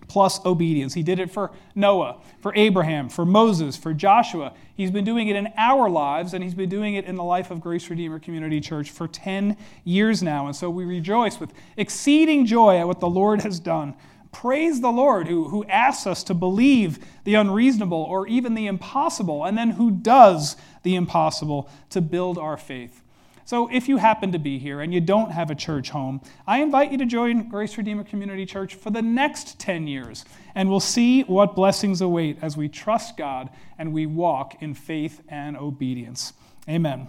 plus 0.09 0.45
obedience. 0.45 0.93
He 0.93 1.03
did 1.03 1.21
it 1.21 1.31
for 1.31 1.53
Noah, 1.75 2.21
for 2.41 2.53
Abraham, 2.55 3.09
for 3.09 3.25
Moses, 3.25 3.79
for 3.79 3.95
Joshua. 3.95 4.53
He's 4.75 4.91
been 4.91 5.07
doing 5.07 5.29
it 5.29 5.37
in 5.37 5.55
our 5.57 5.89
lives, 5.89 6.35
and 6.35 6.45
He's 6.45 6.55
been 6.55 6.69
doing 6.69 6.97
it 6.97 7.07
in 7.07 7.17
the 7.17 7.25
life 7.25 7.51
of 7.51 7.63
Grace 7.63 7.89
Redeemer 7.89 8.19
Community 8.19 8.61
Church 8.61 8.91
for 8.91 9.09
10 9.09 9.57
years 9.85 10.23
now. 10.23 10.47
And 10.47 10.55
so 10.55 10.69
we 10.69 10.85
rejoice 10.85 11.41
with 11.41 11.55
exceeding 11.79 12.45
joy 12.45 12.79
at 12.79 12.87
what 12.87 13.01
the 13.01 13.09
Lord 13.09 13.41
has 13.41 13.59
done. 13.59 13.95
Praise 14.33 14.81
the 14.81 14.91
Lord 14.91 15.29
who, 15.29 15.49
who 15.49 15.65
asks 15.65 16.07
us 16.07 16.23
to 16.25 16.35
believe 16.35 16.99
the 17.25 17.35
unreasonable 17.35 18.03
or 18.03 18.27
even 18.27 18.55
the 18.55 18.67
impossible, 18.67 19.45
and 19.45 19.57
then 19.57 19.71
who 19.71 19.91
does 19.91 20.57
the 20.83 20.95
impossible 20.95 21.69
to 21.91 22.01
build 22.01 22.39
our 22.39 22.57
faith. 22.57 23.03
So, 23.47 23.69
if 23.71 23.89
you 23.89 23.99
happen 23.99 24.33
to 24.33 24.41
be 24.41 24.59
here 24.59 24.81
and 24.81 24.93
you 24.93 25.01
don't 25.01 25.31
have 25.31 25.53
a 25.53 25.55
church 25.55 25.91
home, 25.91 26.21
I 26.49 26.63
invite 26.63 26.91
you 26.91 26.99
to 26.99 27.07
join 27.07 27.49
Grace 27.49 27.79
Redeemer 27.79 28.03
Community 28.03 28.45
Church 28.45 28.75
for 28.75 28.91
the 28.91 29.03
next 29.03 29.61
10 29.61 29.87
years, 29.87 30.25
and 30.57 30.69
we'll 30.69 30.81
see 30.81 31.23
what 31.23 31.55
blessings 31.55 32.01
await 32.01 32.39
as 32.43 32.57
we 32.57 32.69
trust 32.69 33.17
God 33.17 33.51
and 33.79 33.93
we 33.93 34.05
walk 34.05 34.61
in 34.61 34.75
faith 34.75 35.21
and 35.29 35.57
obedience. 35.57 36.33
Amen. 36.69 37.09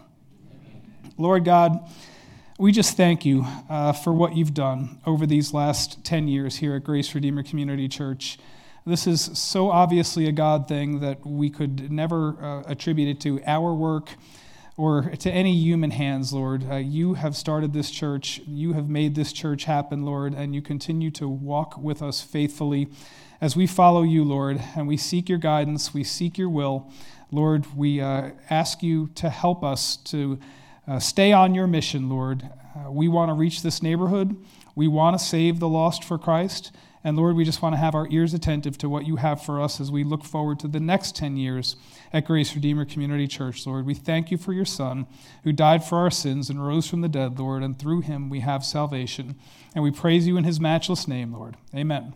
Amen. 0.51 1.13
Lord 1.17 1.43
God, 1.43 1.89
we 2.59 2.71
just 2.71 2.97
thank 2.97 3.23
you 3.23 3.45
uh, 3.69 3.93
for 3.93 4.11
what 4.11 4.35
you've 4.35 4.53
done 4.53 4.99
over 5.05 5.27
these 5.27 5.53
last 5.53 6.03
10 6.03 6.27
years 6.27 6.55
here 6.55 6.75
at 6.75 6.83
Grace 6.83 7.13
Redeemer 7.13 7.43
Community 7.43 7.87
Church. 7.87 8.39
This 8.83 9.05
is 9.05 9.21
so 9.37 9.69
obviously 9.69 10.27
a 10.27 10.31
God 10.31 10.67
thing 10.67 10.99
that 11.01 11.23
we 11.23 11.51
could 11.51 11.91
never 11.91 12.35
uh, 12.43 12.63
attribute 12.65 13.09
it 13.09 13.21
to 13.21 13.39
our 13.45 13.75
work 13.75 14.09
or 14.75 15.11
to 15.19 15.31
any 15.31 15.53
human 15.53 15.91
hands, 15.91 16.33
Lord. 16.33 16.65
Uh, 16.67 16.77
you 16.77 17.13
have 17.13 17.35
started 17.35 17.73
this 17.73 17.91
church. 17.91 18.41
You 18.47 18.73
have 18.73 18.89
made 18.89 19.13
this 19.13 19.31
church 19.33 19.65
happen, 19.65 20.03
Lord, 20.03 20.33
and 20.33 20.55
you 20.55 20.61
continue 20.63 21.11
to 21.11 21.29
walk 21.29 21.77
with 21.77 22.01
us 22.01 22.21
faithfully 22.21 22.87
as 23.39 23.55
we 23.55 23.67
follow 23.67 24.01
you, 24.01 24.23
Lord, 24.23 24.59
and 24.75 24.87
we 24.87 24.97
seek 24.97 25.29
your 25.29 25.37
guidance, 25.37 25.93
we 25.93 26.03
seek 26.03 26.39
your 26.39 26.49
will. 26.49 26.91
Lord, 27.31 27.67
we 27.75 28.01
uh, 28.01 28.31
ask 28.49 28.81
you 28.81 29.09
to 29.13 29.29
help 29.29 29.63
us 29.63 29.95
to 30.05 30.39
uh, 30.87 30.99
stay 30.99 31.33
on 31.33 31.53
your 31.53 31.67
mission, 31.67 32.09
Lord. 32.09 32.49
Uh, 32.75 32.91
we 32.91 33.07
want 33.07 33.29
to 33.29 33.33
reach 33.33 33.61
this 33.61 33.81
neighborhood. 33.83 34.35
We 34.75 34.87
want 34.87 35.17
to 35.17 35.23
save 35.23 35.59
the 35.59 35.67
lost 35.67 36.03
for 36.03 36.17
Christ. 36.17 36.71
And 37.03 37.15
Lord, 37.15 37.35
we 37.35 37.45
just 37.45 37.61
want 37.61 37.73
to 37.73 37.77
have 37.77 37.95
our 37.95 38.07
ears 38.09 38.33
attentive 38.33 38.77
to 38.79 38.89
what 38.89 39.05
you 39.05 39.15
have 39.15 39.41
for 39.41 39.61
us 39.61 39.79
as 39.79 39.91
we 39.91 40.03
look 40.03 40.23
forward 40.23 40.59
to 40.59 40.67
the 40.67 40.79
next 40.79 41.15
10 41.15 41.37
years 41.37 41.75
at 42.11 42.25
Grace 42.25 42.53
Redeemer 42.53 42.85
Community 42.85 43.27
Church, 43.27 43.65
Lord. 43.65 43.85
We 43.85 43.93
thank 43.93 44.29
you 44.29 44.37
for 44.37 44.53
your 44.53 44.65
Son 44.65 45.07
who 45.43 45.51
died 45.53 45.83
for 45.83 45.99
our 45.99 46.11
sins 46.11 46.49
and 46.49 46.65
rose 46.65 46.87
from 46.87 47.01
the 47.01 47.09
dead, 47.09 47.39
Lord, 47.39 47.63
and 47.63 47.77
through 47.77 48.01
him 48.01 48.29
we 48.29 48.41
have 48.41 48.65
salvation. 48.65 49.35
And 49.73 49.83
we 49.83 49.91
praise 49.91 50.27
you 50.27 50.37
in 50.37 50.43
his 50.43 50.59
matchless 50.59 51.07
name, 51.07 51.33
Lord. 51.33 51.55
Amen. 51.73 52.13